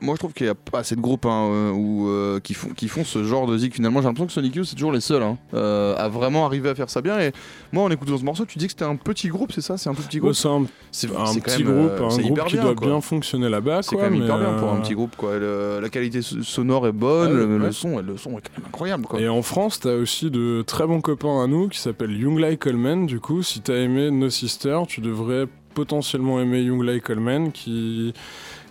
[0.00, 2.54] moi je trouve qu'il n'y a pas assez de groupes hein, euh, où, euh, qui,
[2.54, 3.74] font, qui font ce genre de zik.
[3.74, 6.68] Finalement, j'ai l'impression que Sonic Youth, c'est toujours les seuls hein, euh, à vraiment arriver
[6.70, 7.18] à faire ça bien.
[7.20, 7.32] Et
[7.72, 9.76] moi, en écoutant ce morceau, tu dis que c'était un petit groupe, c'est ça?
[9.76, 12.06] C'est un tout petit Ouais, groupe c'est un, C'est un c'est petit même, groupe, euh,
[12.06, 12.86] un c'est groupe hyper qui bien, doit quoi.
[12.88, 13.82] bien fonctionner là-bas.
[13.82, 15.38] C'est quoi, quand même hyper bien pour un petit groupe quoi.
[15.38, 18.56] Le- la qualité so- sonore est bonne, Ah ouais, le, son, le son est quand
[18.58, 19.20] même incroyable quoi.
[19.20, 22.56] Et en France, t'as aussi de très bons copains à nous qui s'appellent Young Lai
[22.56, 23.06] Coleman.
[23.06, 28.12] Du coup, si t'as aimé No Sister, tu devrais potentiellement aimer Young Lai Coleman qui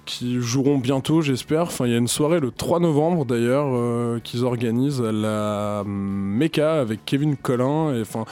[0.09, 1.63] qui joueront bientôt, j'espère.
[1.63, 5.83] Enfin, il y a une soirée le 3 novembre d'ailleurs euh, qu'ils organisent à la
[5.85, 7.93] Mecca avec Kevin Collin.
[7.95, 8.25] Et enfin,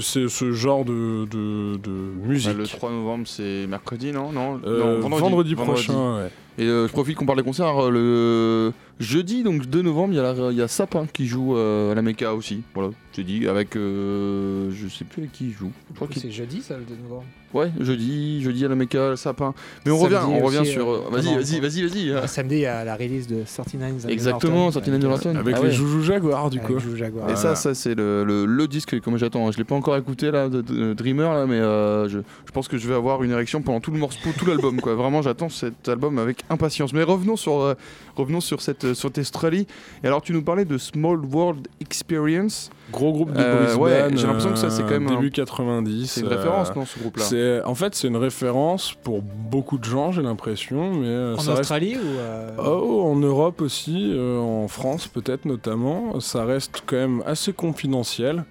[0.00, 1.90] c'est ce genre de, de, de
[2.26, 2.50] musique.
[2.52, 4.32] Ah, le 3 novembre, c'est mercredi, non?
[4.32, 6.30] Non, Euh, non, vendredi, prochain, ouais.
[6.58, 7.84] Et euh, je profite qu'on parle des concerts.
[7.86, 8.72] euh, Le
[9.04, 11.92] jeudi, donc 2 novembre, il y, a la- il y a Sapin qui joue euh,
[11.92, 12.62] à la Mecca aussi.
[12.74, 13.76] Voilà, jeudi, avec.
[13.76, 15.70] euh, je sais plus avec qui il joue.
[15.90, 19.16] Je crois qu'il C'est jeudi, ça, le 2 novembre Ouais, jeudi, jeudi à la Mecca,
[19.16, 19.54] Sapin.
[19.84, 21.10] Mais on Samedi revient, on revient sur.
[21.10, 22.28] vas-y, vas-y, vas-y, vas-y.
[22.28, 25.34] Samedi, il y a la release de 39 Exactement, 39 Norton.
[25.34, 25.72] Avec Ah les ouais.
[25.72, 26.78] Joujou Jaguars, du coup.
[26.94, 27.24] Jaguar.
[27.24, 27.36] Et Voilà.
[27.36, 29.50] ça, ça c'est le, le, le disque comme j'attends.
[29.50, 32.68] Je l'ai pas encore écouté là, de, de Dreamer là, mais euh, je, je pense
[32.68, 34.94] que je vais avoir une érection pendant tout le morceau, tout l'album quoi.
[34.94, 36.92] Vraiment, j'attends cet album avec impatience.
[36.92, 37.74] Mais revenons sur, euh,
[38.16, 39.66] revenons sur cette, sur Australie.
[40.02, 42.70] Et alors, tu nous parlais de Small World Experience.
[42.92, 43.80] Gros groupe de Euh, Brisbane.
[43.82, 46.10] ouais, j'ai l'impression que ça, c'est euh, quand même un- début 90.
[46.10, 47.22] C'est une euh, référence, non, ce groupe-là.
[47.24, 51.36] C'est en fait c'est une référence pour beaucoup de gens, j'ai l'impression, mais euh, En
[51.36, 56.82] reste- Australie ou euh, Oh, en Europe aussi, euh, en France peut-être notamment, ça reste
[56.84, 58.44] quand même assez confidentiel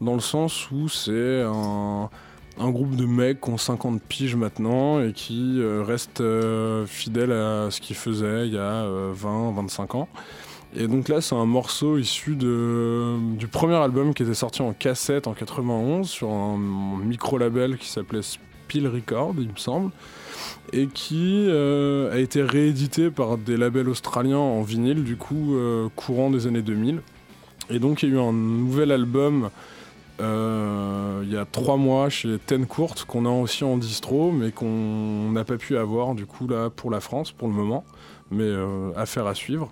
[0.00, 2.10] dans le sens où c'est un,
[2.58, 7.32] un groupe de mecs qui ont 50 piges maintenant et qui euh, restent euh, fidèles
[7.32, 10.08] à ce qu'ils faisaient il y a 20-25 ans.
[10.76, 15.28] Et donc là, c'est un morceau issu du premier album qui était sorti en cassette
[15.28, 19.92] en 91 sur un micro-label qui s'appelait Spill Record, il me semble,
[20.72, 25.88] et qui euh, a été réédité par des labels australiens en vinyle, du coup, euh,
[25.94, 27.00] courant des années 2000.
[27.70, 29.48] Et donc, il y a eu un nouvel album euh,
[30.20, 35.30] il y a trois mois chez Ten Court qu'on a aussi en distro, mais qu'on
[35.32, 37.84] n'a pas pu avoir, du coup, là, pour la France, pour le moment,
[38.30, 39.70] mais euh, affaire à suivre.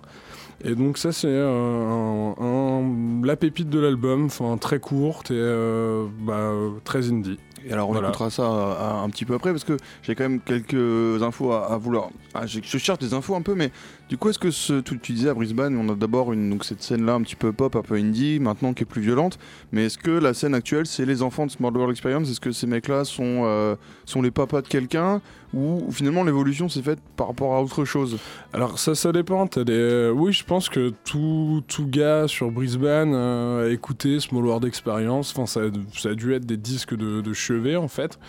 [0.65, 5.35] Et donc ça c'est euh, un- un- la pépite de l'album, enfin très courte et
[5.35, 7.37] euh, bah, euh, très indie.
[7.65, 8.09] Et alors on Voilà.
[8.09, 11.73] écoutera ça euh, un petit peu après parce que j'ai quand même quelques infos à,
[11.73, 12.09] à vouloir.
[12.33, 13.71] Ah, je cherche des infos un peu, mais
[14.13, 17.15] Du coup, est-ce que ce, tu, tu disais à Brisbane, on a d'abord cette scène-là
[17.15, 19.39] un petit peu pop, un peu indie, maintenant qui est plus violente,
[19.71, 22.29] mais est-ce que la scène actuelle, c'est les enfants de Small World Experience?
[22.29, 23.75] Est-ce que ces mecs-là sont, euh,
[24.21, 25.19] les papas de quelqu'un?
[25.55, 28.19] Ou finalement l'évolution s'est faite par rapport à autre chose?
[28.53, 29.47] Alors ça, ça dépend.
[29.57, 34.65] Euh, Oui, je pense que tout, tout gars sur Brisbane euh, a écouté Small World
[34.65, 35.33] Experience.
[35.35, 38.19] Enfin, ça, a, ça a dû être des disques de, de chevet en fait.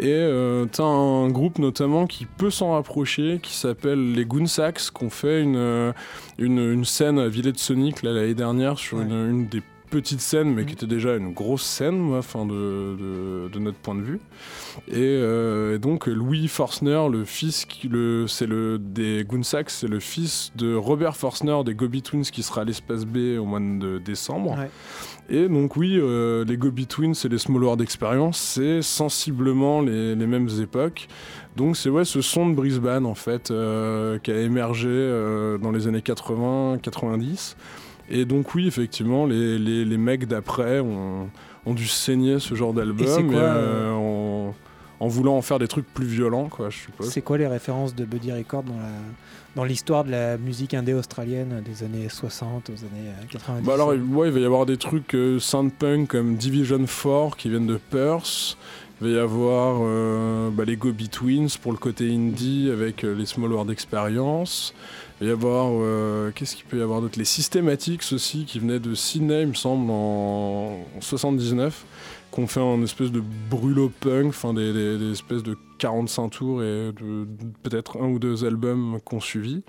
[0.00, 5.04] Et euh, t'as un groupe notamment qui peut s'en rapprocher, qui s'appelle les Goonsacks, qui
[5.04, 5.92] ont fait une, euh,
[6.38, 9.04] une, une scène à Villette Sonic l'année dernière sur Ouais.
[9.04, 10.66] une, une des petites scènes, mais Mhm.
[10.68, 14.20] qui était déjà une grosse scène, moi, enfin, de, de, de notre point de vue.
[14.88, 19.88] Et, euh, et donc Louis Forstner, le fils, qui, le, c'est le des Goonsacks, c'est
[19.88, 23.60] le fils de Robert Forstner des Gobi Twins qui sera à l'espace B au mois
[23.60, 24.56] de décembre.
[24.58, 24.70] Ouais.
[25.30, 30.14] Et donc oui, euh, les Gobi Twins et les Small World Experience, c'est sensiblement les,
[30.14, 31.08] les mêmes époques.
[31.56, 34.88] Donc c'est ouais ce son de Brisbane en fait euh, qui a émergé
[35.60, 37.56] dans les années 80-90.
[38.10, 41.28] Et donc oui, effectivement, les, les, les mecs d'après ont,
[41.66, 44.54] ont dû saigner ce genre d'album quoi, euh, en,
[45.00, 47.10] en voulant en faire des trucs plus violents, quoi, je suppose.
[47.10, 48.88] C'est quoi les références de Buddy Record dans la
[49.56, 53.74] dans l'histoire de la musique indé australienne des années 60 aux années euh, 90 Bah
[53.74, 57.66] alors, ouais, il va y avoir des trucs euh, soundpunk comme Division 4 qui viennent
[57.66, 58.56] de Perth.
[59.00, 63.14] Il va y avoir euh, bah, les Gobi Twins pour le côté indie avec euh,
[63.14, 64.74] les Small World Experience.
[65.20, 67.18] Il y avoir, euh, qu'est-ce qu'il peut y avoir d'autre?
[67.18, 71.84] Les Systematics aussi qui venaient de Sydney, il me semble, en, en 79,
[72.30, 76.90] qu'on fait un espèce de brûlot punk, enfin des, des- espèces de 45 tours et
[77.64, 79.62] peut-être un ou deux albums qu'on suivi.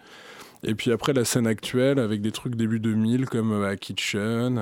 [0.63, 4.59] Et puis après la scène actuelle avec des trucs début 2000 comme euh, Kitchen,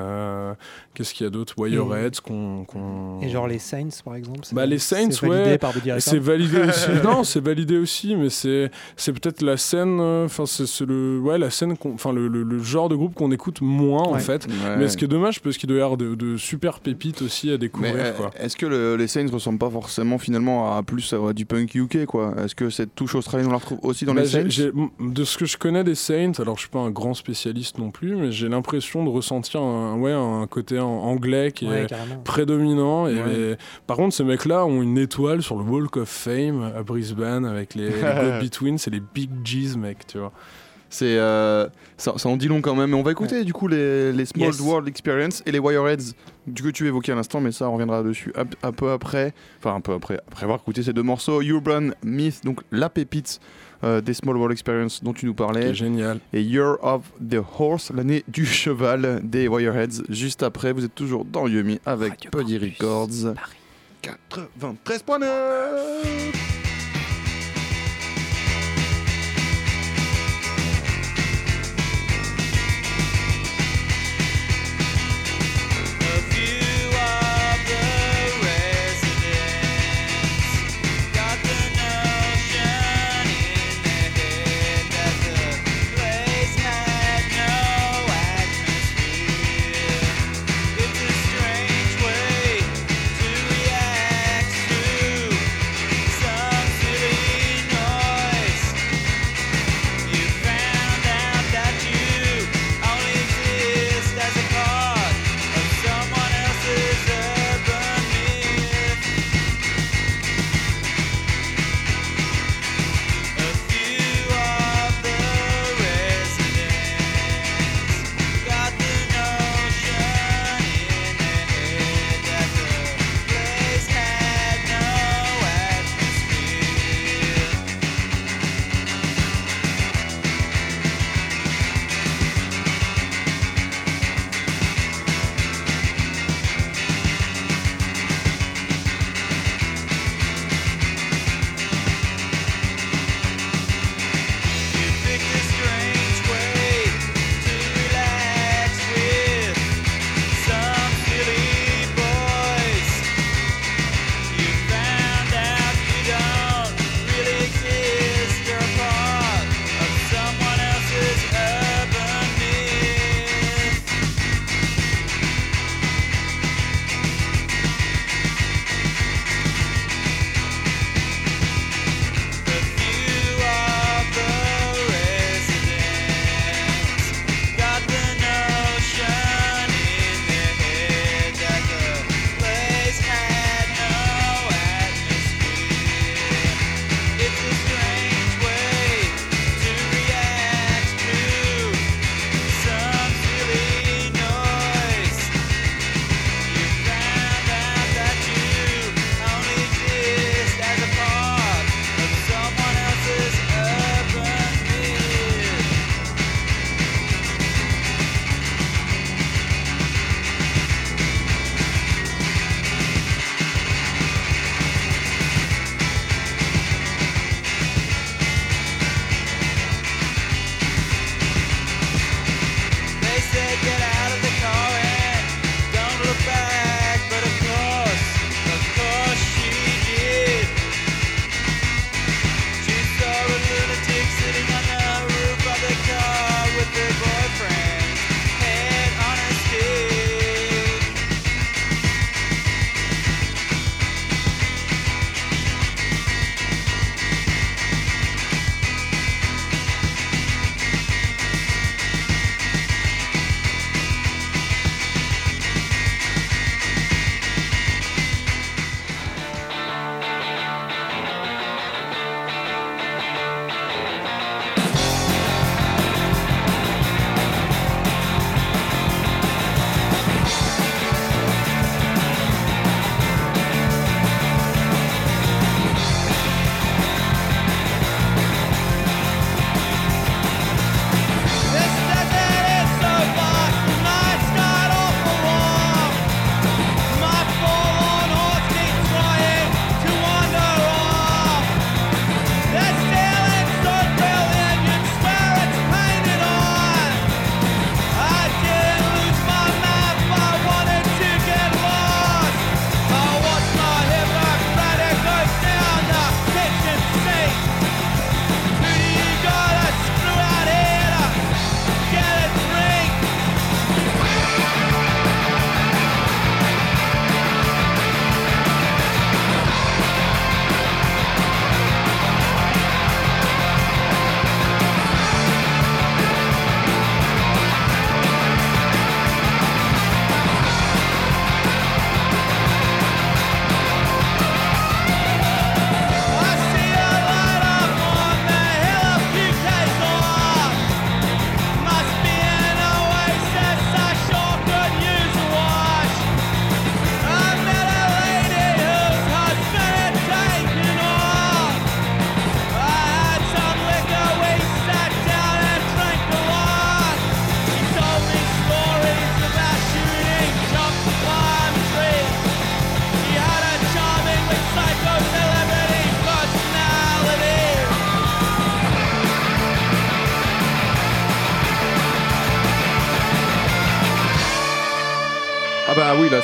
[0.93, 1.55] qu'est-ce qu'il y a d'autre?
[1.57, 5.57] Wireheads qu'on qu'on- Et genre les Saints par exemple Bah, les Saints, c'est validé ouais.
[5.57, 6.89] par c'est validé aussi.
[7.03, 11.19] non, c'est validé aussi, mais c'est c'est peut-être la scène, euh, enfin c'est c'est le
[11.19, 14.19] ouais la scène, qu'on- enfin le, le- le genre de groupe qu'on écoute moins en
[14.19, 14.45] fait.
[14.47, 14.77] Ouais.
[14.77, 17.51] Mais ce qui est dommage parce qu'il doit y avoir de, de super pépites aussi
[17.51, 18.29] à découvrir quoi.
[18.39, 22.05] est-ce que le- les Saints ressemblent pas forcément finalement à plus à du punk UK
[22.05, 22.35] quoi?
[22.43, 24.43] Est-ce que cette touche australienne on la retrouve aussi dans Bah, les Saints?
[24.99, 27.91] de ce que je connais des Saints, alors je suis pas un grand spécialiste non
[27.91, 32.19] plus, mais j'ai l'impression de ressentir un, ouais, un côté anglais qui Ouais, est carrément.
[32.23, 33.07] prédominant.
[33.07, 33.57] Et, Ouais.
[33.88, 37.73] par contre, ces mecs-là ont une étoile sur le Walk of Fame à Brisbane avec
[37.75, 37.89] les,
[38.41, 40.31] les Twins et les Big G's, mec, tu vois.
[40.89, 41.67] C'est euh,
[41.97, 42.91] ça, ça en dit long quand même.
[42.91, 44.61] Mais on va écouter du coup les, les Small Yes.
[44.61, 46.13] World Experience et les Wireheads
[46.47, 49.33] du que tu évoquais à l'instant, mais ça on reviendra dessus un, un peu après.
[49.59, 53.41] Enfin un peu après, après avoir écouté ces deux morceaux, Urban Myth, donc la pépite
[53.84, 56.19] euh, des Small World Experience dont tu nous Qui parlais, est génial.
[56.34, 60.03] et Year of the Horse, l'année du cheval des Wireheads.
[60.09, 63.34] Juste après, vous êtes toujours dans Yumi avec Radio Puddy Records.
[63.36, 63.55] Paris.
[64.03, 66.57] 93.9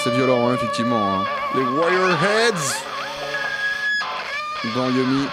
[0.03, 1.19] c'est violent, hein, effectivement.
[1.19, 1.23] hein.
[1.55, 2.75] Les Wireheads
[4.75, 5.25] dans Yumi.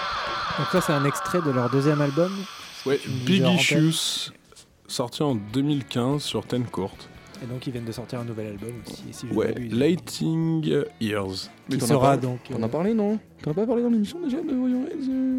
[0.59, 2.31] Donc là, c'est un extrait de leur deuxième album.
[2.85, 4.31] Ouais, Big Issues,
[4.87, 6.95] sorti en 2015 sur Ten Court.
[7.43, 9.03] Et donc, ils viennent de sortir un nouvel album aussi.
[9.11, 10.63] si je Ouais, Lighting
[11.01, 11.49] Ears.
[11.69, 12.39] Mais Qui as sera donc.
[12.49, 15.37] T'en euh, as parlé, non T'en as pas parlé dans l'émission déjà de Wireheads euh.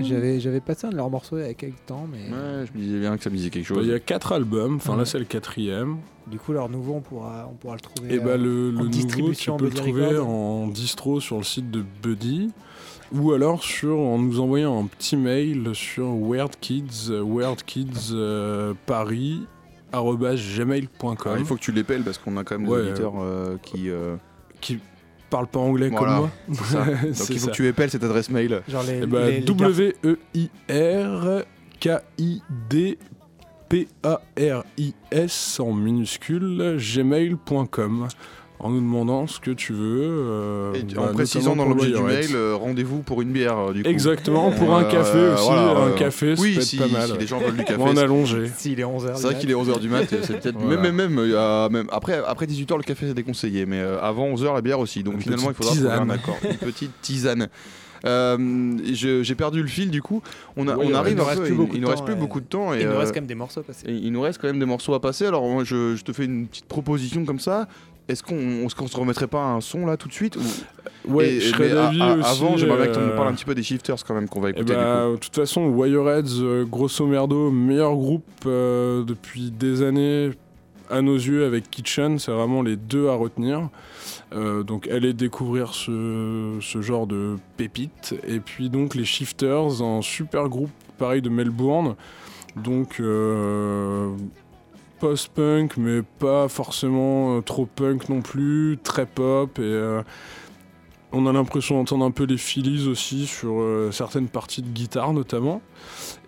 [0.00, 2.78] J'avais, j'avais passé un de leurs morceaux il y a quelques temps, mais Ouais, je
[2.78, 3.84] me disais bien que ça me disait quelque chose.
[3.86, 4.98] Il y a quatre albums, enfin Ouais.
[4.98, 5.98] là c'est le quatrième.
[6.26, 8.14] du coup, leur nouveau, on pourra, on pourra le trouver.
[8.14, 10.28] Et bah euh, le, le en nouveau, tu distribution peux le trouver Records.
[10.28, 12.50] en distro sur le site de Buddy.
[13.12, 19.42] Ou alors sur, en nous envoyant un petit mail sur weirdkids, euh, weirdkids euh, Paris,
[19.92, 21.16] gmail.com.
[21.26, 23.56] Ah, il faut que tu l'épelles parce qu'on a quand même Ouais, des auditeurs euh,
[23.62, 23.88] qui.
[23.90, 24.16] euh,
[24.60, 24.78] qui
[25.30, 26.64] parle pas anglais Voilà, comme moi.
[26.64, 26.84] ça.
[27.02, 27.50] Donc il faut ça.
[27.50, 28.62] que tu épelles cette adresse mail.
[28.68, 29.00] Genre les.
[29.02, 29.40] Eh ben, les- les
[34.28, 38.08] W-E-I-R-K-I-D-P-A-R-I-S en minuscule, gmail.com.
[38.60, 40.00] En nous demandant ce que tu veux.
[40.02, 43.72] euh, Et bah, en précisant dans l'objet du mail, euh, rendez-vous pour une bière euh,
[43.72, 43.88] du coup.
[43.88, 45.44] Exactement, pour un Euh, café aussi.
[45.46, 47.08] voilà, un euh, café, ça oui, peut être si, pas mal.
[47.08, 47.80] si les gens veulent du café.
[47.80, 48.50] Ou en allongé.
[48.56, 49.12] S'il est 11h.
[49.14, 50.80] C'est vrai qu'il est 11h du mat, c'est peut-être Voilà.
[50.80, 54.52] même même, même, même après après 18h le café c'est déconseillé mais euh, avant 11h
[54.54, 55.04] la bière aussi.
[55.04, 56.10] Donc Une finalement il faudra trouver un tisane.
[56.10, 57.48] accord, une petite tisane.
[58.06, 60.20] Euh, J'ai perdu le fil du coup.
[60.56, 61.44] On, a, Oui, on ouais, arrive il nous un reste peu.
[61.46, 62.20] plus Il, beaucoup il de nous reste temps, plus ouais.
[62.20, 63.86] beaucoup de temps et, Il nous euh, reste quand même des morceaux à passer.
[63.88, 65.26] il nous reste quand même des morceaux à passer.
[65.26, 67.68] Alors moi, je, je te fais une petite proposition comme ça.
[68.08, 70.40] Est-ce qu'on se remettrait pas un son là tout de suite ou-
[71.12, 72.00] Ouais, Et- je serais d'avis.
[72.02, 74.28] Avant, j'aimerais bien que tu euh, nous parles un petit peu des shifters quand même
[74.28, 79.04] qu'on va Eh écouter bah, de toute façon, Wireheads, euh, grosso merdo, meilleur groupe euh,
[79.04, 80.30] depuis des années
[80.90, 83.68] à nos yeux avec Kitchen, c'est vraiment les deux à retenir.
[84.34, 88.14] Euh, donc allez découvrir ce, ce genre de pépites.
[88.26, 91.94] Et puis donc les Shifters, un super groupe pareil de Melbourne.
[92.56, 94.08] Donc euh,
[94.98, 99.58] post-punk, mais pas forcément euh, trop punk non plus, très pop.
[99.58, 100.02] Et euh,
[101.12, 105.12] on a l'impression d'entendre un peu les Phillies aussi sur euh, certaines parties de guitare
[105.12, 105.62] notamment.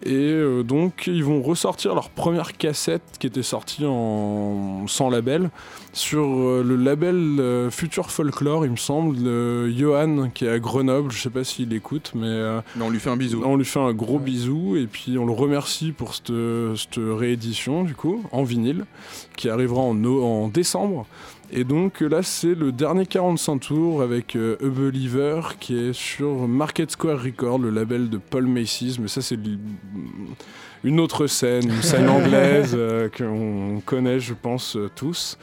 [0.03, 5.51] Et euh, donc ils vont ressortir leur première cassette qui était sortie en sans label
[5.93, 10.59] sur euh, le label euh, Future Folklore, il me semble, de Johan qui est à
[10.59, 11.11] Grenoble.
[11.13, 12.61] Je sais pas s'il écoute, mais euh.
[12.77, 13.43] Non, on lui fait un bisou.
[13.45, 16.33] on lui fait un gros bisou et puis on le remercie pour cette,
[16.77, 18.87] cette réédition du coup en vinyle
[19.37, 21.07] qui arrivera en, no- en décembre.
[21.53, 26.47] Et donc là c'est le dernier 45 tours avec euh, A Believer qui est sur
[26.47, 28.99] Market Square Record, le label de Paul Macy's.
[28.99, 29.39] Mais ça c'est
[30.85, 35.39] une autre scène, une scène anglaise euh, qu'on connaît je pense euh, tous.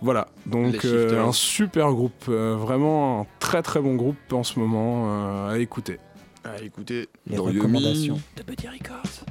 [0.00, 4.58] Voilà, donc euh, un super groupe, euh, vraiment un très très bon groupe en ce
[4.58, 5.98] moment euh, à écouter.
[6.44, 9.24] Ah, écoutez, Les dans recommandations de Buddy Records.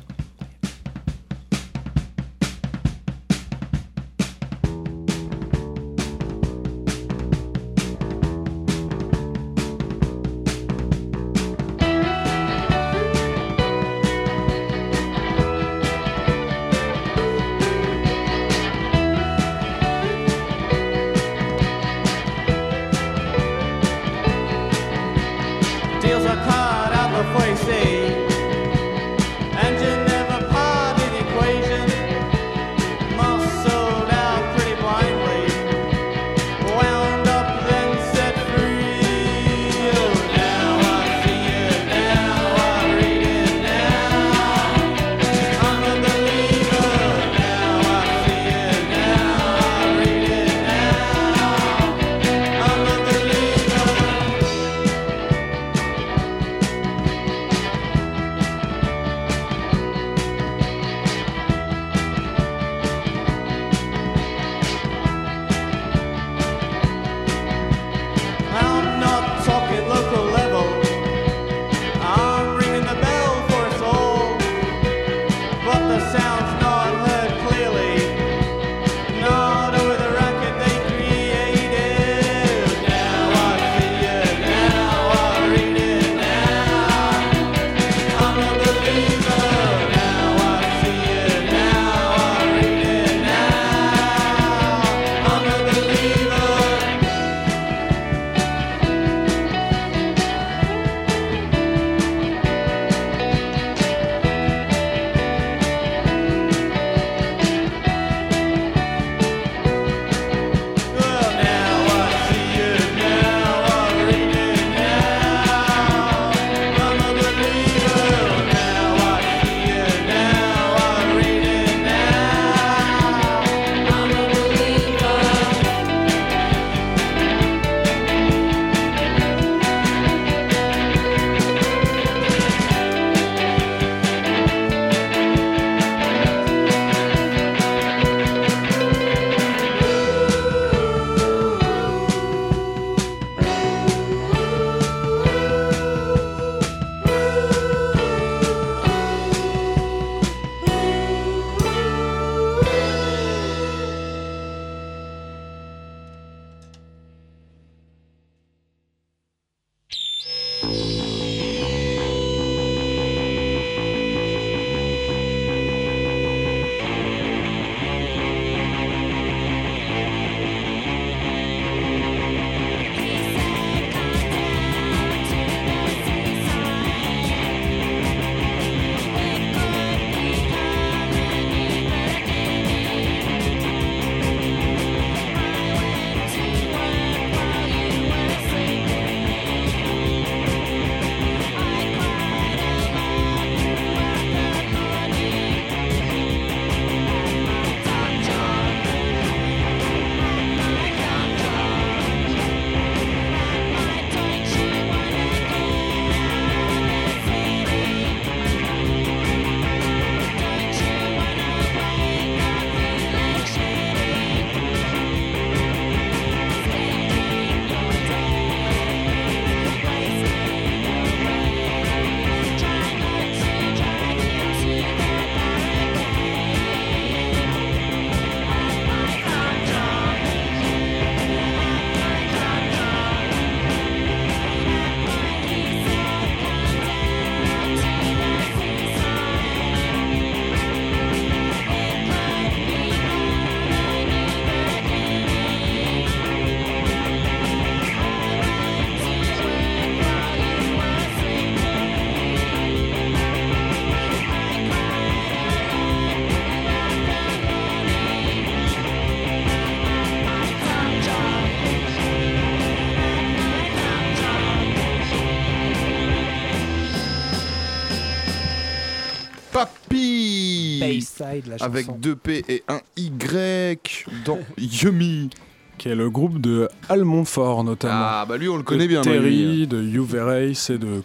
[271.59, 275.29] Avec deux P et un Y dans Yumi.
[275.77, 277.93] Qui est le groupe de Al Montfort notamment.
[277.95, 279.01] Ah bah lui on le De connaît bien.
[279.01, 279.67] non, Yumi.
[279.67, 281.01] Terry, de de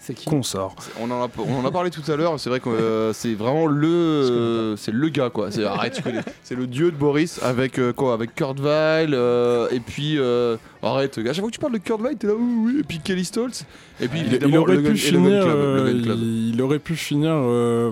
[0.00, 0.74] C'est qui consorts.
[1.00, 3.34] On en, a, on en a parlé tout à l'heure, c'est vrai que euh, c'est
[3.34, 5.52] vraiment le euh, c'est le gars quoi.
[5.52, 6.22] C'est arrête, tu connais.
[6.42, 10.56] C'est le dieu de Boris avec euh, quoi Avec Kurt Weill euh, et puis euh,
[10.86, 11.18] arrête.
[11.18, 12.98] À chaque fois que tu parles de Kurt Weill, t'es là oui, oui et puis
[13.00, 13.64] Kelly Stoltz
[14.00, 17.90] et puis Il, aurait finir, Club, euh, il, il aurait pu finir euh,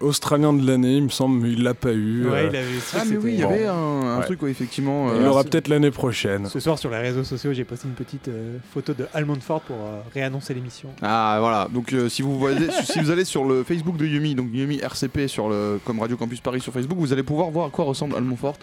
[0.00, 2.26] Australien de l'année, il me semble, mais il l'a pas eu.
[2.28, 4.24] Ouais, euh, il avait Ah mais oui, il y avait un, un Ouais.
[4.26, 5.12] truc ouais, effectivement.
[5.14, 6.46] il euh, l'aura peut-être l'année prochaine.
[6.46, 9.62] Ce soir sur les réseaux sociaux, j'ai posté une petite euh, photo de Almond Ford
[9.62, 10.90] pour euh, réannoncer l'émission.
[11.00, 14.34] Ah voilà, donc euh, si vous voyez, si vous allez sur le Facebook de Yumi,
[14.34, 17.66] donc Yumi RCP sur le comme Radio Campus Paris sur Facebook, vous allez pouvoir voir
[17.66, 18.56] à quoi ressemble Almond Fort.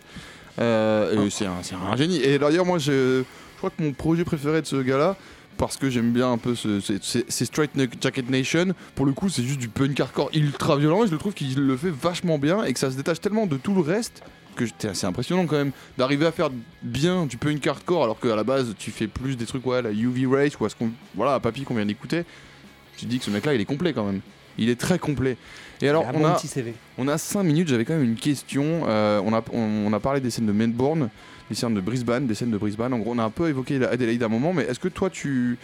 [0.59, 2.21] Euh, et c'est un, c'est un génie.
[2.21, 3.23] Et d'ailleurs moi je,
[3.57, 5.15] je crois que mon projet préféré de ce gars-là,
[5.57, 8.67] parce que j'aime bien un peu ce, c'est Straight Jacket Nation.
[8.93, 11.55] Pour le coup, c'est juste du punk hardcore ultra violent et je le trouve qu'il
[11.59, 14.21] le fait vachement bien et que ça se détache tellement de tout le reste
[14.55, 16.49] que c'est impressionnant quand même d'arriver à faire
[16.81, 19.91] bien du punk hardcore alors qu'à la base tu fais plus des trucs ouais la
[19.91, 22.25] UV Race ou à ce qu'on voilà à Papy qu'on vient d'écouter.
[22.95, 24.21] Tu te dis que ce mec-là il est complet quand même.
[24.59, 25.37] Il est très complet.
[25.81, 26.39] Et alors on a
[26.97, 28.83] on a 5 minutes, j'avais quand même une question.
[28.87, 31.09] Euh, on, a, on, on a parlé des scènes de Melbourne,
[31.49, 32.93] des scènes de Brisbane, des scènes de Brisbane.
[32.93, 34.87] En gros, on a un peu évoqué la Adelaide à un moment, mais est-ce que
[34.87, 35.57] toi, tu,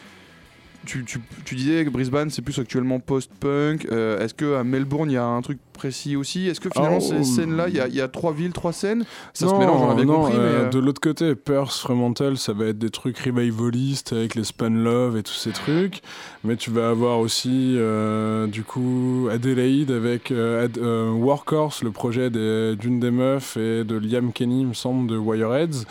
[0.85, 5.17] tu, tu, disais que Brisbane, c'est plus actuellement post-punk euh, Est-ce qu'à Melbourne, il y
[5.17, 7.87] a un truc précis aussi Est-ce que finalement, Ah, ces oh, scènes-là, il y a,
[7.87, 9.03] il y a trois villes, trois scènes?
[9.33, 10.39] Ça se non, mélange, on a bien non, compris, mais...
[10.39, 14.43] euh, euh, De l'autre côté, Perth, Fremantle, ça va être des trucs revivalistes avec les
[14.43, 16.01] Span Love et tous ces trucs.
[16.43, 21.91] Mais tu vas avoir aussi, euh, du coup, Adelaide avec euh, Ad- euh, Workhorse, le
[21.91, 25.85] projet des- d'une des meufs et de Liam Kenny, il me semble, de Wireheads.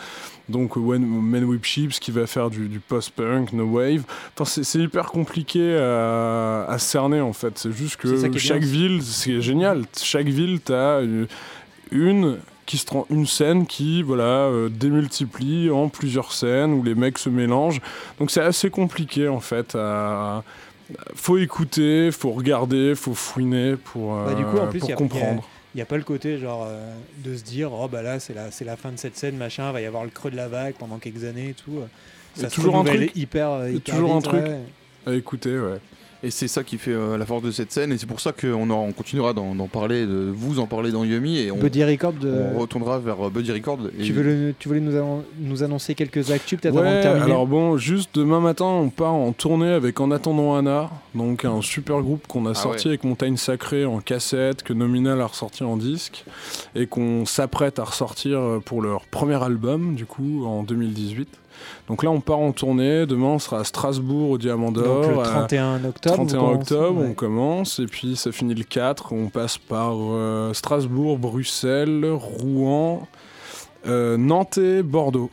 [0.49, 4.03] Donc When Men Whip Chips qui va faire du, du post-punk, no wave.
[4.43, 7.57] C'est c'est hyper compliqué à, à cerner en fait.
[7.57, 8.69] C'est juste que chaque bien.
[8.69, 9.72] ville, c'est génial.
[10.01, 11.27] Chaque ville, t'as une,
[11.91, 16.95] une qui se rend une scène qui voilà euh, démultiplie en plusieurs scènes où les
[16.95, 17.81] mecs se mélangent.
[18.19, 19.75] Donc c'est assez compliqué en fait.
[19.75, 20.43] À...
[21.15, 24.93] Faut écouter, faut regarder, faut fouiner pour, Bah, du coup, en euh, plus, pour y
[24.93, 25.43] a- comprendre.
[25.73, 26.93] Il n'y a pas le côté genre euh,
[27.25, 29.71] de se dire oh bah là c'est la, c'est la fin de cette scène machin,
[29.71, 31.79] va y avoir le creux de la vague pendant quelques années et tout.
[32.37, 33.11] Il y a se toujours un truc.
[33.15, 34.43] hyper, euh, toujours un truc.
[34.43, 34.59] ouais.
[35.07, 35.79] À écouter, ouais.
[36.25, 38.31] Et c'est ça qui fait euh, la force de cette scène, et c'est pour ça
[38.31, 41.83] qu'on aura- on continuera d'en parler, de vous en parler dans Yumi, et on, Buddy
[41.83, 42.33] Record de...
[42.55, 43.79] on retournera vers euh, Buddy Record.
[43.99, 47.01] Et Tu, veux le- tu voulais nous, annon- nous annoncer quelques actus peut-être avant de
[47.01, 51.43] terminer alors bon, juste demain matin, on part en tournée avec En attendant Anna, donc
[51.43, 52.91] un super groupe qu'on a Ah sorti ouais.
[52.91, 56.23] avec Montagne Sacrée en cassette, que Nominal a ressorti en disque,
[56.73, 61.27] et qu'on s'apprête à ressortir euh, pour leur premier album, du coup, en 2018.
[61.87, 63.05] Donc là, on part en tournée.
[63.05, 65.11] Demain, on sera à Strasbourg au Diamant Donc d'Or.
[65.11, 66.15] le à 31 octobre.
[66.15, 67.07] 31 vous commencez, octobre, ouais.
[67.09, 69.13] on commence, et puis ça finit le 4.
[69.13, 73.07] On passe par euh, Strasbourg, Bruxelles, Rouen,
[73.87, 75.29] euh, Nantes Bordeaux.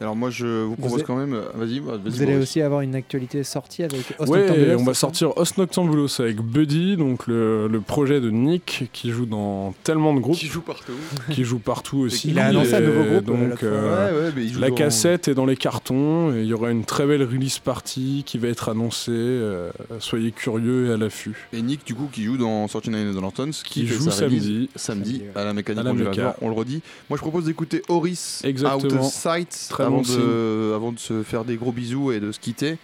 [0.00, 1.98] Alors moi je vous propose quand même, euh, vas-y, vas-y.
[2.04, 6.20] Vous allez aussi avoir une actualité sortie avec Os Ouais, on va sortir Os Noctambulos
[6.20, 10.46] avec Buddy, donc le, le projet de Nick qui joue dans tellement de groupes, Qui
[10.46, 10.92] joue partout.
[11.30, 12.30] qui joue partout aussi.
[12.30, 15.34] Il a annoncé un nouveau groupe, euh, Donc euh, ouais, ouais, joue la cassette est
[15.34, 16.32] dans les cartons.
[16.32, 19.10] et Il y aura une très belle release party qui va être annoncée.
[19.10, 21.48] euh, soyez curieux et à l'affût.
[21.52, 24.38] Et Nick du coup qui joue dans Sorty Nine and Lanterns, qui, Qui joue samedi.
[24.38, 25.40] samedi Samedi, ouais.
[25.40, 26.82] à la mécanique À la on le redit.
[27.10, 28.92] Moi je propose d'écouter Horis Exactement.
[28.94, 32.32] Out of Sight Très avant, de, avant de se faire des gros bisous et de
[32.32, 32.76] se quitter.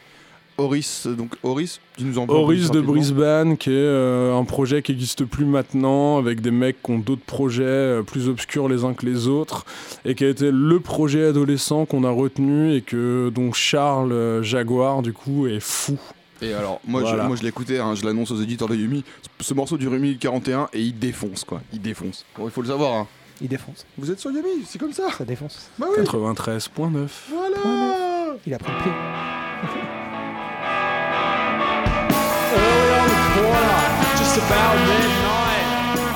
[0.57, 2.81] Horis, donc Horis, tu nous en Horis de.
[2.81, 6.99] Brisbane, qui est euh, un projet qui n'existe plus maintenant, avec des mecs qui ont
[7.01, 9.65] d'autres projets euh, plus obscurs les uns que les autres,
[10.05, 14.43] et qui a été le projet adolescent qu'on a retenu et que dont Charles euh,
[14.45, 15.99] Jaguar du coup est fou.
[16.41, 17.25] Et alors, moi Voilà.
[17.25, 19.03] je, moi, je l'écoutais, hein, je l'annonce aux éditeurs de Yumi.
[19.41, 21.63] Ce morceau 1 minute 41 et il défonce quoi.
[21.73, 22.25] Il défonce.
[22.39, 22.93] Bon, il faut le savoir.
[22.95, 23.07] hein.
[23.41, 23.85] Il défonce.
[23.99, 25.11] Vous êtes sur Yumi, c'est comme ça.
[25.17, 25.71] Ça défonce.
[25.79, 26.05] Bah oui.
[26.05, 27.09] 93.9.
[27.31, 28.37] Voilà.
[28.47, 28.93] Il a pris le pied.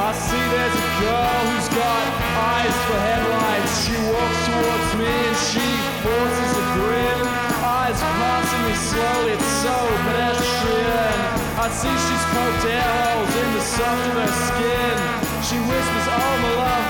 [0.08, 2.04] I see there's a girl who's got
[2.40, 3.84] eyes for headlights.
[3.84, 5.68] She walks towards me and she
[6.00, 7.20] forces a grin.
[7.60, 9.76] Eyes passing me slowly, it's so
[10.08, 11.12] pedestrian.
[11.60, 14.96] I see she's poked air holes in the soft of her skin.
[15.44, 16.87] She whispers, Oh my love,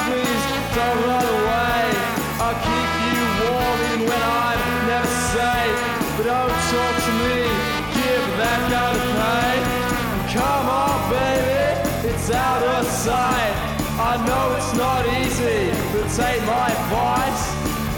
[16.19, 17.43] take my advice.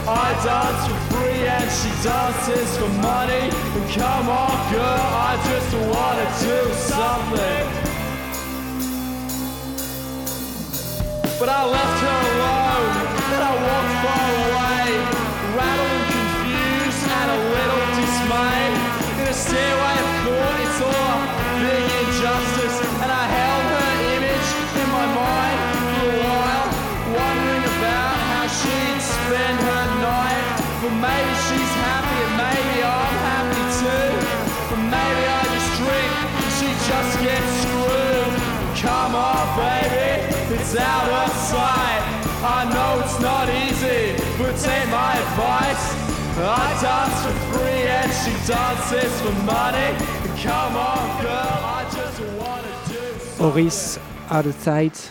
[0.06, 3.48] I dance for free and she dances for money.
[3.76, 6.58] And come on, girl, I just wanna do
[6.92, 7.64] something.
[11.38, 12.69] But I left her alone
[40.72, 42.02] it's out of sight.
[42.42, 45.84] I know it's not easy, but take my advice.
[46.38, 49.90] I dance for free and she dances for money.
[50.40, 53.98] Come on, girl, I just wanna do Horace,
[54.30, 55.10] Out of Sight.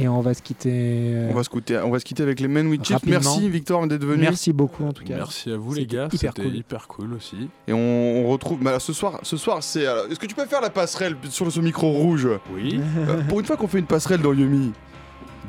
[0.00, 0.70] Et on va se quitter.
[0.72, 3.04] euh, On va se quitter, on va se quitter avec les Men with Chips.
[3.04, 4.22] Merci Victor d'être venu.
[4.22, 5.16] Merci beaucoup en tout cas.
[5.16, 6.54] Merci à vous les C'était gars, hyper cool.
[6.56, 7.48] hyper cool aussi.
[7.66, 8.60] Et on, on retrouve.
[8.62, 9.82] bah, alors, ce soir, ce soir, c'est.
[9.82, 12.28] Est-ce que tu peux faire la passerelle sur ce micro rouge?
[12.54, 12.80] Oui.
[12.98, 14.72] Euh, Pour une fois qu'on fait une passerelle dans Yumi.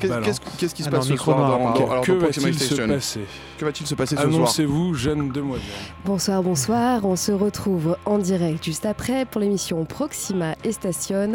[0.08, 1.80] Qu'est-ce qui se passe ce soir noir, dans, pardon.
[1.86, 3.20] dans- alors, que va-t-il se Station passer
[3.58, 5.66] Que va-t-il se passer ce soir Annoncez-vous, jeune demoiselle.
[6.04, 7.04] Bonsoir, bonsoir.
[7.04, 11.34] On se retrouve en direct juste après pour l'émission Proxima et Station.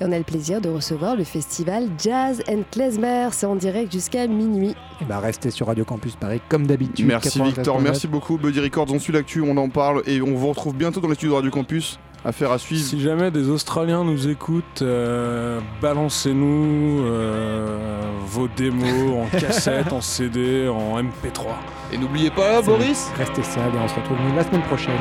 [0.00, 3.28] Et on a le plaisir de recevoir le festival Jazz and Klezmer.
[3.32, 4.74] C'est en direct jusqu'à minuit.
[5.00, 7.06] Et bah restez sur Radio Campus Paris comme d'habitude.
[7.06, 7.44] Merci 93.9.
[7.46, 8.36] Victor, merci beaucoup.
[8.38, 11.14] Buddy Records, on suit l'actu, on en parle et on vous retrouve bientôt dans les
[11.14, 11.98] studios de Radio Campus.
[12.24, 12.82] Affaire à suivre.
[12.82, 20.66] Si jamais des Australiens nous écoutent, euh, balancez-nous euh, vos démos en cassette, en CD,
[20.68, 21.48] en MP3.
[21.92, 24.94] Et n'oubliez pas, Boris Restez sales et on se retrouve la semaine prochaine.